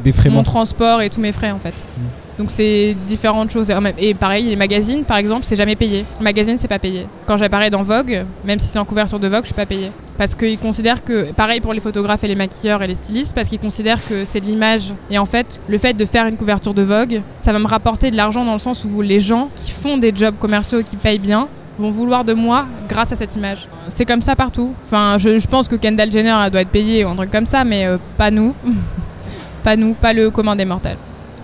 [0.00, 1.86] des transport et tous mes frais en fait.
[1.96, 2.02] Mm.
[2.38, 3.72] Donc c'est différentes choses.
[3.98, 6.04] Et pareil, les magazines par exemple, c'est jamais payé.
[6.18, 7.06] Le magazine, c'est pas payé.
[7.26, 9.90] Quand j'apparais dans Vogue, même si c'est en couverture de Vogue, je suis pas payé.
[10.18, 13.48] Parce qu'ils considèrent que, pareil pour les photographes et les maquilleurs et les stylistes, parce
[13.48, 14.94] qu'ils considèrent que c'est de l'image.
[15.10, 18.10] Et en fait, le fait de faire une couverture de Vogue, ça va me rapporter
[18.10, 20.96] de l'argent dans le sens où les gens qui font des jobs commerciaux et qui
[20.96, 21.48] payent bien
[21.78, 23.68] vont vouloir de moi grâce à cette image.
[23.88, 24.72] C'est comme ça partout.
[24.82, 27.86] Enfin, je, pense que Kendall Jenner doit être payée ou un truc comme ça, mais
[27.86, 28.54] euh, pas nous.
[29.62, 30.96] pas nous, pas le commun des mortels.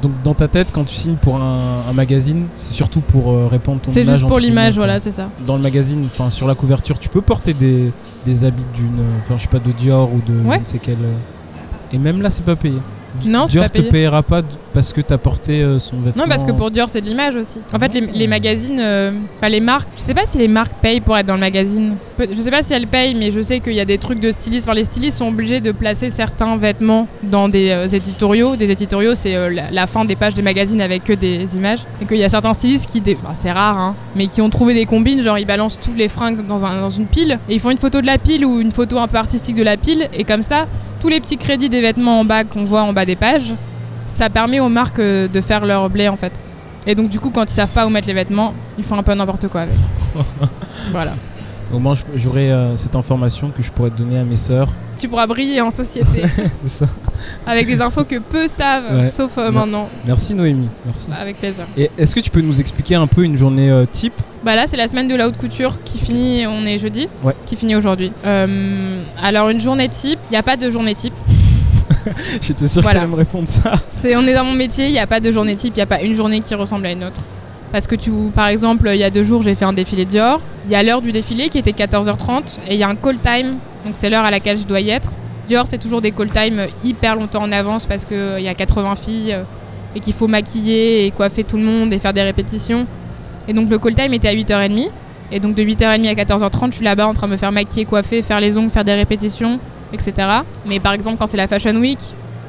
[0.03, 3.46] Donc, dans ta tête, quand tu signes pour un, un magazine, c'est surtout pour euh,
[3.46, 4.16] répandre ton C'est image.
[4.16, 5.28] juste pour l'image, voilà, c'est ça.
[5.46, 7.92] Dans le magazine, enfin sur la couverture, tu peux porter des,
[8.26, 10.57] des habits d'une, euh, enfin je sais pas, de Dior ou de Ouais.
[10.57, 10.94] je ne sais quelle.
[10.96, 12.78] euh, Et même là, c'est pas payé.
[13.24, 13.90] Non, c'est Dior pas te payé.
[13.90, 14.42] payera pas
[14.73, 16.23] parce que t'as porté euh, son vêtement.
[16.25, 17.61] Non, parce que pour Dior, c'est de l'image aussi.
[17.75, 20.73] En fait, les, les magazines, euh, enfin les marques, je sais pas si les marques
[20.81, 21.97] payent pour être dans le magazine.
[22.18, 24.31] Je sais pas si elles payent, mais je sais qu'il y a des trucs de
[24.31, 24.68] stylistes.
[24.68, 28.57] Enfin, les stylistes sont obligés de placer certains vêtements dans des euh, éditoriaux.
[28.57, 31.81] Des éditoriaux, c'est la, la fin des pages des magazines avec que des images.
[32.01, 34.75] Et qu'il y a certains stylistes qui, dé- c'est rare, hein, mais qui ont trouvé
[34.75, 37.61] des combines, genre ils balancent toutes les fringues dans, un- dans une pile et ils
[37.61, 40.09] font une photo de la pile ou une photo un peu artistique de la pile.
[40.14, 40.66] Et comme ça,
[41.01, 43.55] tous les petits crédits des vêtements en bas qu'on voit en bas des pages,
[44.12, 46.42] ça permet aux marques euh, de faire leur blé en fait.
[46.86, 49.02] Et donc du coup, quand ils savent pas où mettre les vêtements, ils font un
[49.02, 49.74] peu n'importe quoi avec.
[50.92, 51.12] voilà.
[51.72, 54.68] Au moins, j'aurai euh, cette information que je pourrais donner à mes sœurs.
[54.98, 56.22] Tu pourras briller en société
[56.66, 56.86] C'est ça.
[57.46, 59.04] avec des infos que peu savent, Ouais.
[59.06, 59.88] sauf euh, maintenant.
[60.06, 60.68] Merci Noémie.
[60.84, 61.06] Merci.
[61.08, 61.64] Bah, avec plaisir.
[61.78, 64.12] Et est-ce que tu peux nous expliquer un peu une journée euh, type?
[64.44, 67.34] Bah là, c'est la semaine de la haute couture qui finit, on est jeudi, Ouais.
[67.46, 68.12] qui finit aujourd'hui.
[69.22, 71.14] Alors, une journée type, il n'y a pas de journée type.
[72.40, 73.00] J'étais sûr Voilà.
[73.00, 73.72] que tu allais me répondre ça.
[73.90, 75.82] C'est, on est dans mon métier, il n'y a pas de journée type, il n'y
[75.82, 77.20] a pas une journée qui ressemble à une autre.
[77.70, 80.40] Parce que tu, par exemple, il y a deux jours, j'ai fait un défilé Dior.
[80.66, 83.18] Il y a l'heure du défilé qui était 14h30 et il y a un call
[83.18, 85.11] time, donc c'est l'heure à laquelle je dois y être.
[85.46, 88.94] Dior, c'est toujours des call time hyper longtemps en avance parce qu'il y a 80
[88.94, 89.42] filles euh,
[89.96, 92.86] et qu'il faut maquiller et coiffer tout le monde et faire des répétitions.
[93.48, 94.90] Et donc le call time était à 8h30.
[95.32, 97.86] Et donc de 8h30 à 14h30, je suis là-bas en train de me faire maquiller,
[97.86, 99.59] coiffer, faire les ongles, faire des répétitions,
[99.93, 100.12] etc.
[100.66, 101.99] Mais par exemple, quand c'est la Fashion Week,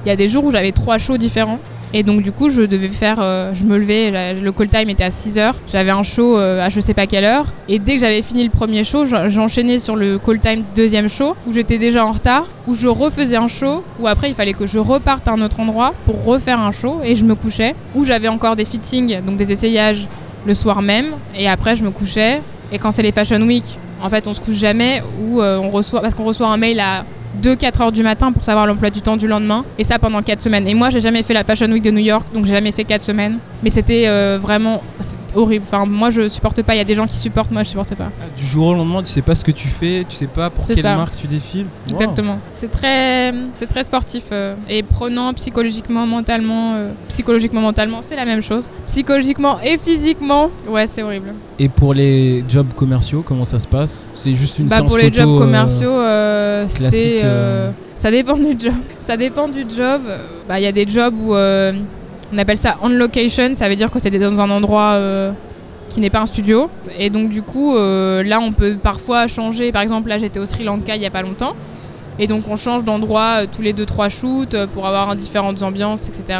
[0.06, 1.60] il y a des jours où j'avais trois shows différents.
[1.96, 5.04] Et donc du coup, je devais faire, euh, je me levais, le call time était
[5.04, 8.02] à 6h, j'avais un show euh, à je sais pas quelle heure, et dès que
[8.02, 11.78] j'avais fini le premier show, j'en- j'enchaînais sur le call time deuxième show, où j'étais
[11.78, 15.28] déjà en retard, où je refaisais un show, où après il fallait que je reparte
[15.28, 18.56] à un autre endroit pour refaire un show, et je me couchais, où j'avais encore
[18.56, 20.08] des fittings, donc des essayages
[20.48, 22.42] le soir même, et après je me couchais,
[22.72, 23.66] et quand c'est les Fashion Week,
[24.02, 26.80] en fait on se couche jamais, ou euh, on reçoit, parce qu'on reçoit un mail
[26.80, 27.06] à
[27.42, 29.64] 2-4 heures du matin pour savoir l'emploi du temps du lendemain.
[29.78, 30.68] Et ça pendant 4 semaines.
[30.68, 32.84] Et moi, j'ai jamais fait la Fashion Week de New York, donc j'ai jamais fait
[32.84, 33.40] 4 semaines.
[33.64, 34.82] Mais c'était euh, vraiment
[35.36, 35.64] horrible.
[35.68, 36.76] Enfin, moi, je supporte pas.
[36.76, 38.10] Il y a des gens qui supportent, moi, je supporte pas.
[38.38, 40.66] Du jour au lendemain, tu sais pas ce que tu fais, tu sais pas pour
[40.66, 40.96] C'est quelle ça.
[40.96, 41.66] marque tu défiles.
[41.88, 41.94] Wow.
[41.96, 42.40] Exactement.
[42.50, 46.74] C'est très, c'est très sportif euh, et prenant psychologiquement, mentalement.
[46.76, 48.70] euh, psychologiquement, mentalement, c'est la même chose.
[48.86, 51.34] Psychologiquement et physiquement, ouais, c'est horrible.
[51.60, 54.10] Et pour les jobs commerciaux, comment ça se passe?
[54.14, 58.36] C'est juste une Bah séance pour les photo, jobs commerciaux, euh, c'est euh, ça dépend
[58.36, 58.74] du job.
[59.00, 60.02] Ça dépend du job.
[60.48, 61.74] Bah il y a des jobs où euh,
[62.34, 65.32] on appelle ça on location, ça veut dire que c'est dans un endroit euh,
[65.90, 66.70] qui n'est pas un studio.
[66.98, 69.72] Et donc du coup là on peut parfois changer.
[69.72, 71.54] Par exemple là j'étais au Sri Lanka il y a pas longtemps.
[72.20, 76.40] Et donc on change d'endroit tous les 2-3 shoots pour avoir différentes ambiances, etc.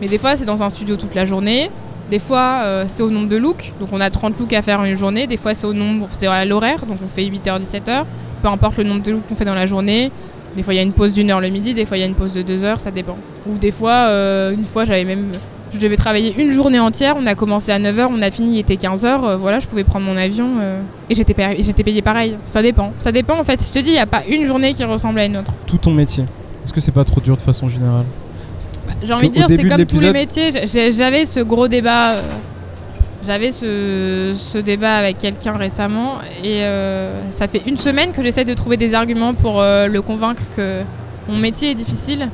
[0.00, 1.70] Mais des fois c'est dans un studio toute la journée.
[2.10, 4.84] Des fois c'est au nombre de looks, donc on a 30 looks à faire en
[4.84, 5.26] une journée.
[5.26, 8.04] Des fois c'est au nombre, c'est à l'horaire, donc on fait 8h, 17h.
[8.42, 10.10] Peu importe le nombre de looks qu'on fait dans la journée.
[10.56, 12.02] Des fois il y a une pause d'une heure le midi, des fois il y
[12.02, 13.16] a une pause de deux heures, ça dépend.
[13.48, 15.28] Ou des fois, euh, une fois j'avais même...
[15.70, 18.58] Je devais travailler une journée entière, on a commencé à 9h, on a fini, il
[18.60, 20.80] était 15h, voilà, je pouvais prendre mon avion euh,
[21.10, 22.36] et j'étais payé, pareil.
[22.46, 22.94] Ça dépend.
[22.98, 24.82] Ça dépend en fait, si je te dis, il n'y a pas une journée qui
[24.84, 25.52] ressemble à une autre.
[25.66, 26.24] Tout ton métier.
[26.64, 28.06] Est-ce que c'est pas trop dur de façon générale?
[29.02, 30.50] J'ai Parce envie de dire, c'est comme tous les métiers.
[30.66, 32.14] J'ai- J'avais ce gros débat.
[33.26, 38.44] J'avais ce, ce débat avec quelqu'un récemment et euh, ça fait une semaine que j'essaie
[38.44, 40.82] de trouver des arguments pour euh, le convaincre que
[41.26, 42.30] mon métier est difficile.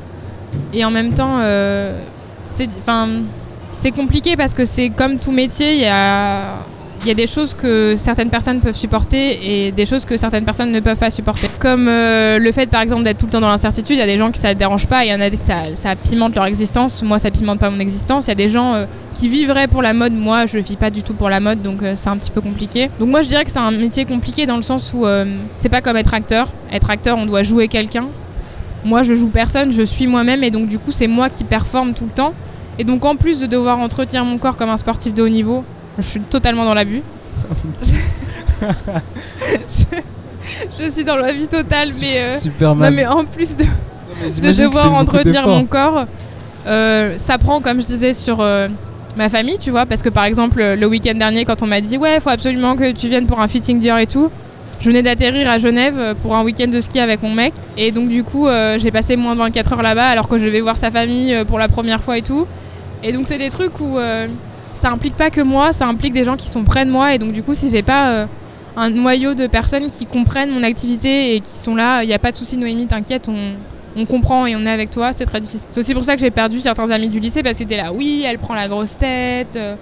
[0.75, 1.99] Et en même temps euh,
[2.45, 6.59] c'est compliqué parce que c'est comme tout métier il y a
[7.05, 10.47] il y a des choses que certaines personnes peuvent supporter et des choses que certaines
[10.47, 11.49] personnes ne peuvent pas supporter.
[11.59, 14.07] Comme euh, le fait par exemple d'être tout le temps dans l'incertitude, il y a
[14.07, 16.47] des gens qui ça ne dérange pas, il y en a que ça, pimente leur
[16.47, 19.69] existence, moi ça pimente pas mon existence, il y a des gens euh, qui vivraient
[19.69, 22.09] pour la mode, moi je vis pas du tout pour la mode donc euh, c'est
[22.09, 22.91] un petit peu compliqué.
[22.99, 25.05] Donc moi je dirais que c'est un métier compliqué dans le sens où
[25.55, 26.49] c'est pas comme être acteur.
[26.73, 28.07] Être acteur on doit jouer quelqu'un.
[28.85, 31.93] Moi je joue personne, je suis moi-même et donc du coup c'est moi qui performe
[31.93, 32.33] tout le temps.
[32.79, 35.65] Et donc en plus de devoir entretenir mon corps comme un sportif de haut niveau,
[35.99, 37.03] je suis totalement dans l'abus.
[39.69, 39.85] je,
[40.79, 43.65] je suis dans l'abus total, mais, euh, non, mais en plus de,
[44.53, 46.07] devoir entretenir mon corps,
[46.67, 48.69] euh, ça prend, comme je disais, sur euh,
[49.17, 51.97] ma famille, tu vois, parce que par exemple, le week-end dernier, quand on m'a dit
[51.97, 54.31] ouais, faut absolument que tu viennes pour un fitting Dior et tout,
[54.81, 58.09] je venais d'atterrir à Genève pour un week-end de ski avec mon mec, et donc
[58.09, 60.77] du coup, euh, j'ai passé moins de 24 heures là-bas, alors que je vais voir
[60.77, 62.47] sa famille pour la première fois et tout,
[63.05, 64.27] et donc c'est des trucs où euh,
[64.75, 67.19] ça implique pas que moi, ça implique des gens qui sont près de moi, et
[67.19, 68.27] donc du coup, si j'ai pas euh,
[68.77, 72.19] un noyau de personnes qui comprennent mon activité et qui sont là, il n'y a
[72.19, 75.69] pas de souci, Noémie, t'inquiète, on, comprend et on est avec toi, c'est très difficile.
[75.71, 77.93] C'est aussi pour ça que j'ai perdu certains amis du lycée parce qu'ils étaient là,
[77.93, 79.77] oui, elle prend la grosse tête, euh,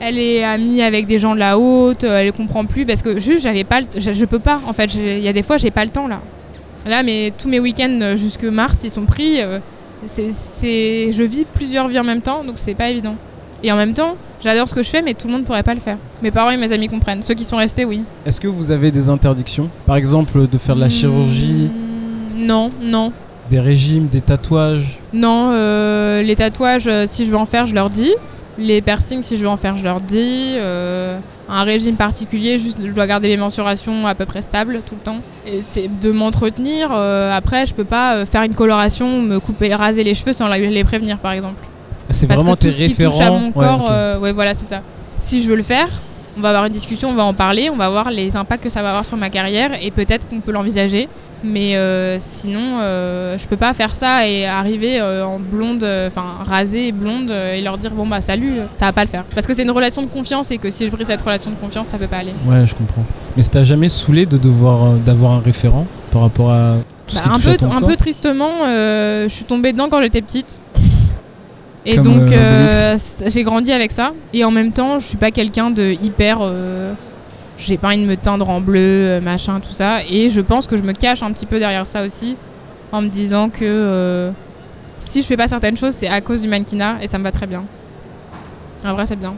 [0.00, 3.20] elle est amie avec des gens de la haute, euh, elle comprend plus parce que
[3.20, 4.92] juste j'avais pas, le je, je peux pas en fait.
[4.94, 6.20] Il y a des fois j'ai pas le temps là.
[6.84, 9.40] Là, mais tous mes week-ends jusque mars ils sont pris.
[9.40, 9.60] euh,
[10.04, 13.14] c'est, je vis plusieurs vies en même temps, donc c'est pas évident.
[13.62, 15.74] Et en même temps, j'adore ce que je fais, mais tout le monde pourrait pas
[15.74, 15.96] le faire.
[16.22, 17.22] Mes parents et mes amis comprennent.
[17.22, 18.02] Ceux qui sont restés, oui.
[18.26, 22.70] Est-ce que vous avez des interdictions Par exemple, de faire de la chirurgie, Hmm, Non,
[22.80, 23.12] non.
[23.50, 27.74] des régimes, des tatouages Non, euh, les tatouages, euh, si je veux en faire, je
[27.74, 28.12] leur dis.
[28.58, 30.54] Les piercings, si je veux en faire, je leur dis.
[30.56, 34.94] Euh, un régime particulier, juste je dois garder mes mensurations à peu près stables tout
[34.94, 35.18] le temps.
[35.46, 36.90] Et c'est de m'entretenir.
[36.92, 40.84] euh, après, je peux pas faire une coloration, me couper, raser les cheveux sans les
[40.84, 41.56] prévenir, par exemple.
[42.10, 43.36] C'est Parce vraiment que tout tes ce qui touche référents.
[43.36, 44.80] à mon Ouais, corps, euh, ouais, voilà, c'est ça.
[45.18, 45.88] Si je veux le faire,
[46.36, 48.70] on va avoir une discussion, on va en parler, on va voir les impacts que
[48.70, 51.08] ça va avoir sur ma carrière et peut-être qu'on peut l'envisager.
[51.44, 56.22] Mais euh, sinon, euh, je peux pas faire ça et arriver euh, en blonde, enfin
[56.44, 59.24] rasée et blonde et leur dire bon bah salut, ça va pas le faire.
[59.34, 61.56] Parce que c'est une relation de confiance et que si je brise cette relation de
[61.56, 62.32] confiance, ça peut pas aller.
[62.46, 63.02] Ouais, je comprends.
[63.36, 66.76] Mais ça t'a jamais saoulé de devoir d'avoir un référent par rapport à
[67.08, 67.88] tout ce Bah, qui un peu, à ton un corps?
[67.88, 70.60] peu tristement, je suis tombée dedans quand j'étais petite.
[71.84, 74.12] Et Comme, donc, euh, euh, j'ai grandi avec ça.
[74.32, 76.38] Et en même temps, je suis pas quelqu'un de hyper.
[76.40, 76.92] euh,
[77.58, 80.00] j'ai pas envie de me teindre en bleu, machin, tout ça.
[80.08, 82.36] Et je pense que je me cache un petit peu derrière ça aussi,
[82.90, 84.30] en me disant que euh,
[84.98, 87.30] si je fais pas certaines choses, c'est à cause du mannequinat et ça me va
[87.30, 87.64] très bien.
[88.84, 89.34] En vrai, c'est bien.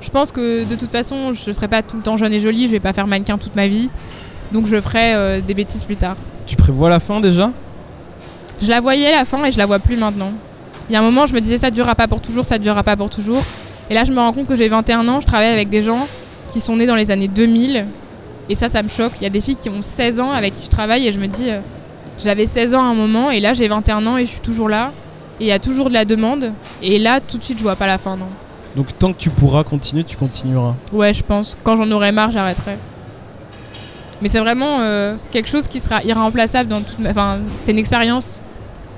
[0.00, 2.66] Je pense que de toute façon, je serai pas tout le temps jeune et jolie,
[2.66, 3.90] je vais pas faire mannequin toute ma vie.
[4.52, 6.16] Donc, je ferai des bêtises plus tard.
[6.46, 7.50] Tu prévois la fin déjà?
[8.62, 10.32] Je la voyais la fin et je la vois plus maintenant.
[10.88, 12.82] Il y a un moment, je me disais ça durera pas pour toujours, ça durera
[12.82, 13.42] pas pour toujours.
[13.90, 16.06] Et là, je me rends compte que j'ai 21 ans, je travaille avec des gens
[16.48, 17.86] qui sont nés dans les années 2000.
[18.48, 19.12] Et ça, ça me choque.
[19.20, 21.18] Il y a des filles qui ont 16 ans avec qui je travaille et je
[21.18, 21.60] me dis, euh,
[22.22, 24.68] j'avais 16 ans à un moment et là, j'ai 21 ans et je suis toujours
[24.68, 24.92] là.
[25.40, 26.52] Et il y a toujours de la demande.
[26.82, 28.28] Et là, tout de suite, je vois pas la fin, non.
[28.76, 30.74] Donc tant que tu pourras continuer, tu continueras.
[30.92, 31.56] Ouais, je pense.
[31.62, 32.76] Quand j'en aurai marre, j'arrêterai.
[34.22, 37.10] Mais c'est vraiment euh, quelque chose qui sera irremplaçable dans toute ma...
[37.10, 38.42] Enfin, c'est une expérience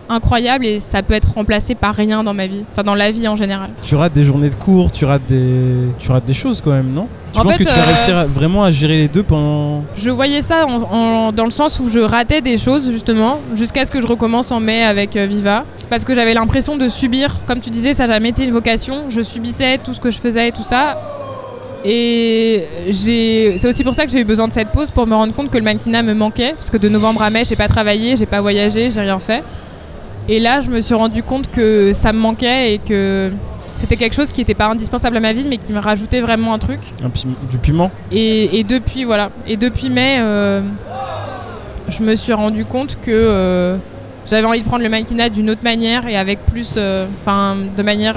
[0.08, 2.64] incroyable et ça peut être remplacé par rien dans ma vie.
[2.72, 3.70] Enfin, dans la vie en général.
[3.82, 6.92] Tu rates des journées de cours, tu rates des, tu rates des choses quand même,
[6.92, 7.06] non?
[7.32, 9.22] Tu En penses fait, que tu vas euh, réussir à- vraiment à gérer les deux
[9.22, 10.82] pendant Je voyais ça en-
[11.28, 14.50] en- dans le sens où je ratais des choses, justement, jusqu'à ce que je recommence
[14.50, 15.64] en mai avec euh, Viva.
[15.90, 17.34] Parce que j'avais l'impression de subir.
[17.46, 19.04] Comme tu disais, ça n'a jamais été une vocation.
[19.10, 20.98] Je subissais tout ce que je faisais et tout ça.
[21.84, 25.32] Et c'est aussi pour ça que j'ai eu besoin de cette pause pour me rendre
[25.32, 26.52] compte que le mannequinat me manquait.
[26.54, 29.42] Parce que de novembre à mai, j'ai pas travaillé, j'ai pas voyagé, j'ai rien fait.
[30.28, 33.32] Et là, je me suis rendu compte que ça me manquait et que
[33.76, 36.52] c'était quelque chose qui n'était pas indispensable à ma vie, mais qui me rajoutait vraiment
[36.52, 36.80] un truc.
[37.04, 37.08] un
[37.50, 39.30] du piment Et, et depuis, voilà.
[39.46, 40.60] Et depuis mai, euh,
[41.88, 43.76] je me suis rendu compte que euh,
[44.26, 46.74] j'avais envie de prendre le mannequinat d'une autre manière et avec plus.
[46.76, 48.16] euh, Enfin, de manière.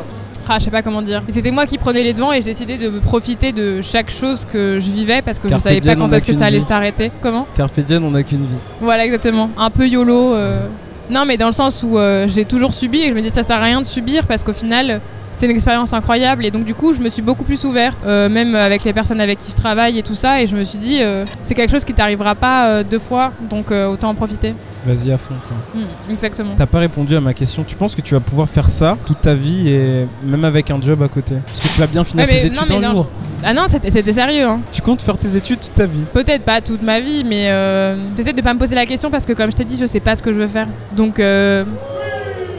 [0.49, 1.24] Ah, je sais pas comment dire.
[1.30, 4.80] C'était moi qui prenais les devants et j'ai décidé de profiter de chaque chose que
[4.82, 7.09] je vivais parce que Carpe je savais pas quand est-ce que ça allait s'arrêter.
[7.22, 7.47] Comment?
[7.55, 8.57] Carpe diem, on n'a qu'une vie.
[8.82, 9.49] Voilà, exactement.
[9.57, 10.34] Un peu YOLO.
[10.34, 10.68] euh.
[11.12, 13.43] Non, mais dans le sens où euh, j'ai toujours subi et je me dis ça
[13.43, 15.01] sert à rien de subir parce qu'au final,
[15.32, 16.45] c'est une expérience incroyable.
[16.45, 19.21] Et donc, du coup, je me suis beaucoup plus ouverte, euh, même avec les personnes
[19.21, 20.41] avec qui je travaille et tout ça.
[20.41, 23.32] Et je me suis dit, euh, c'est quelque chose qui t'arrivera pas euh, deux fois,
[23.49, 24.53] donc autant en profiter.
[24.86, 25.36] Vas-y à fond.
[25.47, 25.82] quoi.
[25.82, 26.55] Mm, exactement.
[26.57, 27.63] T'as pas répondu à ma question.
[27.63, 30.82] Tu penses que tu vas pouvoir faire ça toute ta vie et même avec un
[30.82, 31.36] job à côté?
[31.45, 32.91] Parce que tu vas bien finir Ouais, tes études un non.
[32.91, 33.07] jour.
[33.43, 34.45] Ah non, c'était sérieux.
[34.45, 34.59] Hein.
[34.71, 36.03] Tu comptes faire tes études toute ta vie?
[36.13, 39.25] Peut-être pas toute ma vie, mais euh, j'essaie de pas me poser la question parce
[39.25, 40.67] que, comme je t'ai dit, je sais pas ce que je veux faire.
[40.95, 41.63] Donc, euh,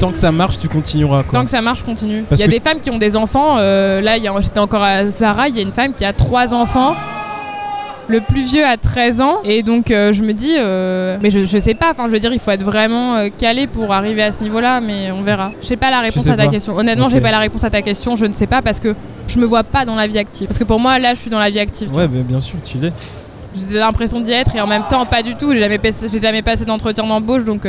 [0.03, 1.23] Tant que ça marche, tu continueras.
[1.23, 1.39] Quoi.
[1.39, 2.25] Tant que ça marche, continue.
[2.33, 3.59] Il y a que- des femmes qui ont des enfants.
[3.59, 5.49] euh, là, j'étais encore à Zara.
[5.49, 6.97] Il y a une femme qui a trois enfants.
[8.09, 9.37] Le plus vieux a 13 ans.
[9.45, 11.93] Et donc, euh, je me dis, euh, mais je, je sais pas.
[11.93, 14.81] Enfin, je veux dire, il faut être vraiment euh, calé pour arriver à ce niveau-là.
[14.81, 15.53] Mais on verra.
[15.63, 16.51] Je sais pas la réponse à ta pas.
[16.51, 16.77] question.
[16.77, 17.13] Honnêtement, Ok.
[17.13, 18.17] j'ai pas la réponse à ta question.
[18.17, 18.97] Je ne sais pas parce que
[19.29, 20.49] je me vois pas dans la vie active.
[20.49, 21.95] Parce que pour moi, là, je suis dans la vie active.
[21.95, 22.93] Ouais, bien sûr, tu l'es.
[23.71, 25.53] J'ai l'impression d'y être et en même temps, pas du tout.
[25.53, 25.79] J'ai jamais,
[26.13, 27.45] j'ai jamais passé d'entretien d'embauche.
[27.45, 27.65] Donc,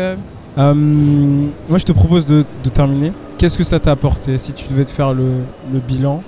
[0.57, 3.11] euh, moi, je te propose de, de terminer.
[3.37, 5.37] Qu'est-ce que ça t'a apporté si tu devais te faire le,
[5.73, 6.21] le bilan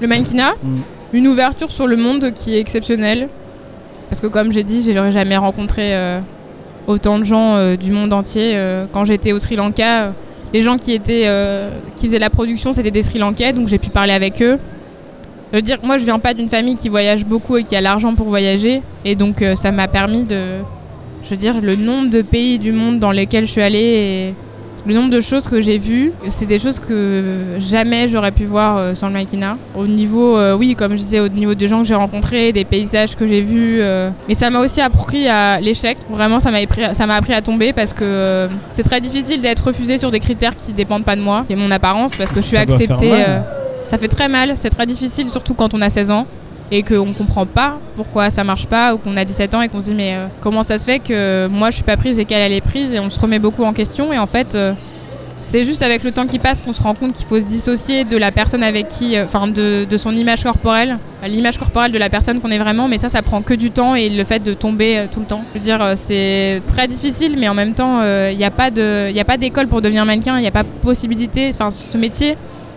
[0.00, 0.76] Le mannequinat, Mm.
[1.12, 3.28] une ouverture sur le monde qui est exceptionnelle.
[4.08, 6.20] Parce que comme j'ai dit, j'aurais jamais rencontré euh,
[6.86, 8.56] autant de gens euh, du monde entier.
[8.92, 10.12] Quand j'étais au Sri Lanka,
[10.54, 11.28] les gens qui, étaient,
[11.96, 14.58] qui faisaient la production, c'était des Sri Lankais, donc j'ai pu parler avec eux.
[15.52, 17.80] Je veux dire, moi je viens pas d'une famille qui voyage beaucoup et qui a
[17.80, 18.80] l'argent pour voyager.
[19.04, 20.60] Et donc ça m'a permis de...
[21.26, 24.34] Je veux dire, le nombre de pays du monde dans lesquels je suis allée et
[24.86, 28.76] le nombre de choses que j'ai vues, c'est des choses que jamais j'aurais pu voir
[28.76, 29.58] euh, sans le mannequinat.
[29.74, 32.64] Au niveau, euh, oui, comme je disais, au niveau des gens que j'ai rencontrés, des
[32.64, 33.78] paysages que j'ai vus.
[33.80, 35.98] euh, Mais ça m'a aussi appris à l'échec.
[36.08, 36.58] Vraiment, ça m'a
[37.14, 40.72] appris, à tomber parce que euh, c'est très difficile d'être refusé sur des critères qui
[40.72, 43.10] dépendent pas de moi et mon apparence parce que je suis acceptée.
[43.84, 46.26] ça fait très mal, c'est très difficile, surtout quand on a 16 ans
[46.70, 49.80] et qu'on comprend pas pourquoi ça marche pas ou qu'on a 17 ans et qu'on
[49.80, 52.24] se dit mais euh, comment ça se fait que moi je suis pas prise et
[52.24, 54.72] qu'elle elle est prise et on se remet beaucoup en question et en fait euh,
[55.42, 58.04] c'est juste avec le temps qui passe qu'on se rend compte qu'il faut se dissocier
[58.04, 61.98] de la personne avec qui, euh, enfin de, de son image corporelle, l'image corporelle de
[61.98, 64.42] la personne qu'on est vraiment, mais ça, ça prend que du temps et le fait
[64.42, 65.42] de tomber tout le temps.
[65.54, 69.68] Je veux dire, c'est très difficile, mais en même temps, il n'y a pas d'école
[69.68, 72.36] pour devenir mannequin, il n'y a pas possibilité, enfin ce métier,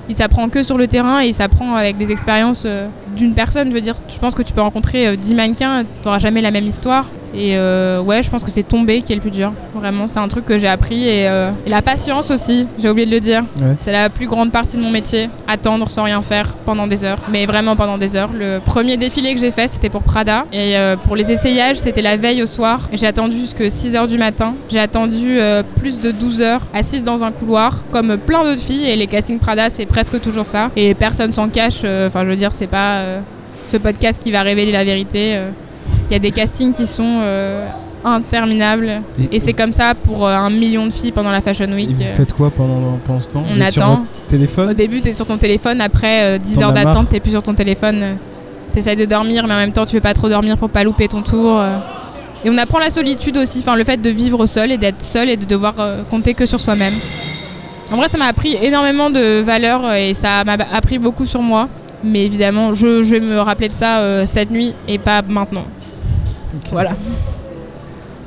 [0.09, 3.69] il s'apprend que sur le terrain et il s'apprend avec des expériences euh, d'une personne.
[3.69, 6.41] Je veux dire, je pense que tu peux rencontrer euh, 10 mannequins, tu n'auras jamais
[6.41, 7.05] la même histoire.
[7.33, 9.51] Et euh, ouais, je pense que c'est tomber qui est le plus dur.
[9.75, 11.07] Vraiment, c'est un truc que j'ai appris.
[11.07, 13.43] Et, euh, et la patience aussi, j'ai oublié de le dire.
[13.59, 13.75] Ouais.
[13.79, 15.29] C'est la plus grande partie de mon métier.
[15.47, 17.19] Attendre sans rien faire pendant des heures.
[17.31, 18.31] Mais vraiment pendant des heures.
[18.33, 20.45] Le premier défilé que j'ai fait, c'était pour Prada.
[20.51, 22.89] Et euh, pour les essayages, c'était la veille au soir.
[22.93, 24.53] J'ai attendu jusque 6 heures du matin.
[24.69, 25.39] J'ai attendu
[25.75, 28.85] plus de 12 heures assise dans un couloir, comme plein d'autres filles.
[28.85, 30.71] Et les castings Prada, c'est presque toujours ça.
[30.75, 31.83] Et personne s'en cache.
[32.07, 33.03] Enfin, je veux dire, c'est pas
[33.63, 35.37] ce podcast qui va révéler la vérité.
[36.09, 37.67] Il y a des castings qui sont euh,
[38.03, 39.01] interminables.
[39.31, 41.89] Et c'est comme ça pour euh, un million de filles pendant la Fashion Et Week.
[41.91, 43.43] vous Euh, faites quoi pendant, pendant ce temps?
[43.49, 43.95] On sur attend.
[43.97, 44.69] votre téléphone?
[44.69, 45.81] Au début, t'es sur ton téléphone.
[45.81, 47.99] Après euh, 10 T'en heures d'attente, t'es plus sur ton téléphone.
[48.03, 48.13] Euh,
[48.73, 51.07] T'essayes de dormir, mais en même temps, tu veux pas trop dormir pour pas louper
[51.07, 51.59] ton tour.
[52.45, 55.27] Et on apprend la solitude aussi, enfin le fait de vivre seul et d'être seul
[55.27, 56.93] et de devoir euh, compter que sur soi-même.
[57.91, 61.67] En vrai, ça m'a appris énormément de valeurs et ça m'a appris beaucoup sur moi.
[62.03, 65.65] Mais évidemment, je, je vais me rappeler de ça euh, cette nuit et pas maintenant.
[66.71, 66.91] Voilà.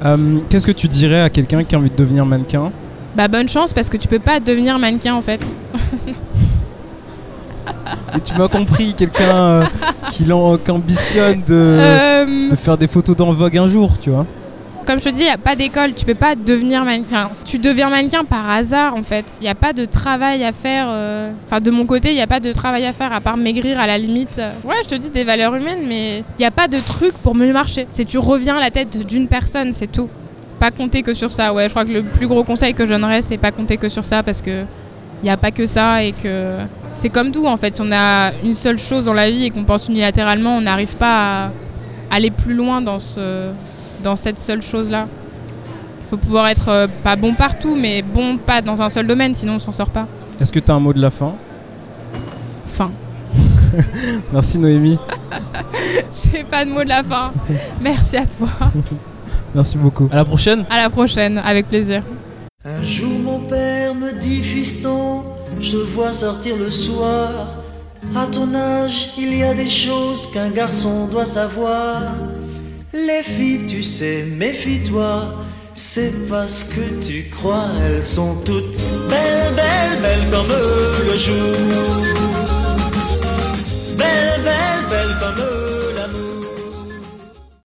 [0.04, 2.70] Euh, Qu'est-ce que tu dirais à quelqu'un qui a envie de devenir mannequin?
[3.14, 5.54] Bah bonne chance parce que tu peux pas devenir mannequin en fait.
[8.16, 9.64] Et tu m'as compris, quelqu'un euh,
[10.10, 14.26] qui ambitionne de, Euh, de faire des photos dans Vogue un jour, tu vois.
[14.86, 17.30] Comme je te dis, il n'y a pas d'école, tu peux pas devenir mannequin.
[17.44, 19.24] Tu deviens mannequin par hasard en fait.
[19.40, 20.86] Il n'y a pas de travail à faire.
[20.90, 23.36] euh, Enfin, de mon côté, il n'y a pas de travail à faire à part
[23.36, 24.40] maigrir à la limite.
[24.64, 27.34] Ouais, je te dis des valeurs humaines, mais il n'y a pas de truc pour
[27.34, 27.86] mieux marcher.
[27.88, 30.08] C'est tu reviens à la tête d'une personne, c'est tout.
[30.58, 31.52] Pas compter que sur ça.
[31.54, 33.88] Ouais, je crois que le plus gros conseil que je donnerais, c'est pas compter que
[33.88, 34.64] sur ça parce que
[35.22, 36.56] il n'y a pas que ça et que
[36.92, 37.72] c'est comme tout en fait.
[37.74, 40.96] Si on a une seule chose dans la vie et qu'on pense unilatéralement, on n'arrive
[40.96, 41.50] pas à
[42.10, 43.50] aller plus loin dans ce
[44.02, 45.06] dans cette seule chose-là.
[46.00, 49.34] Il faut pouvoir être euh, pas bon partout, mais bon pas dans un seul domaine,
[49.34, 50.06] sinon on s'en sort pas.
[50.40, 51.34] Est-ce que tu as un mot de la fin?
[52.66, 52.90] Fin.
[54.32, 54.98] Merci Noémie.
[56.32, 57.32] J'ai pas de mot de la fin.
[57.80, 58.48] Merci à toi.
[59.54, 60.08] Merci beaucoup.
[60.10, 60.64] À la prochaine.
[60.70, 62.02] À la prochaine, avec plaisir.
[62.64, 65.22] Un jour mon père me dit Fiston,
[65.60, 67.30] je te vois sortir le soir.
[68.16, 72.14] À ton âge, il y a des choses qu'un garçon doit savoir.
[72.94, 75.34] Les filles, tu sais, méfie-toi.
[75.72, 78.76] C'est parce que tu crois, elles sont toutes
[79.08, 81.56] belles, belles, belles comme le jour.
[83.96, 85.61] Belles, belles, belles comme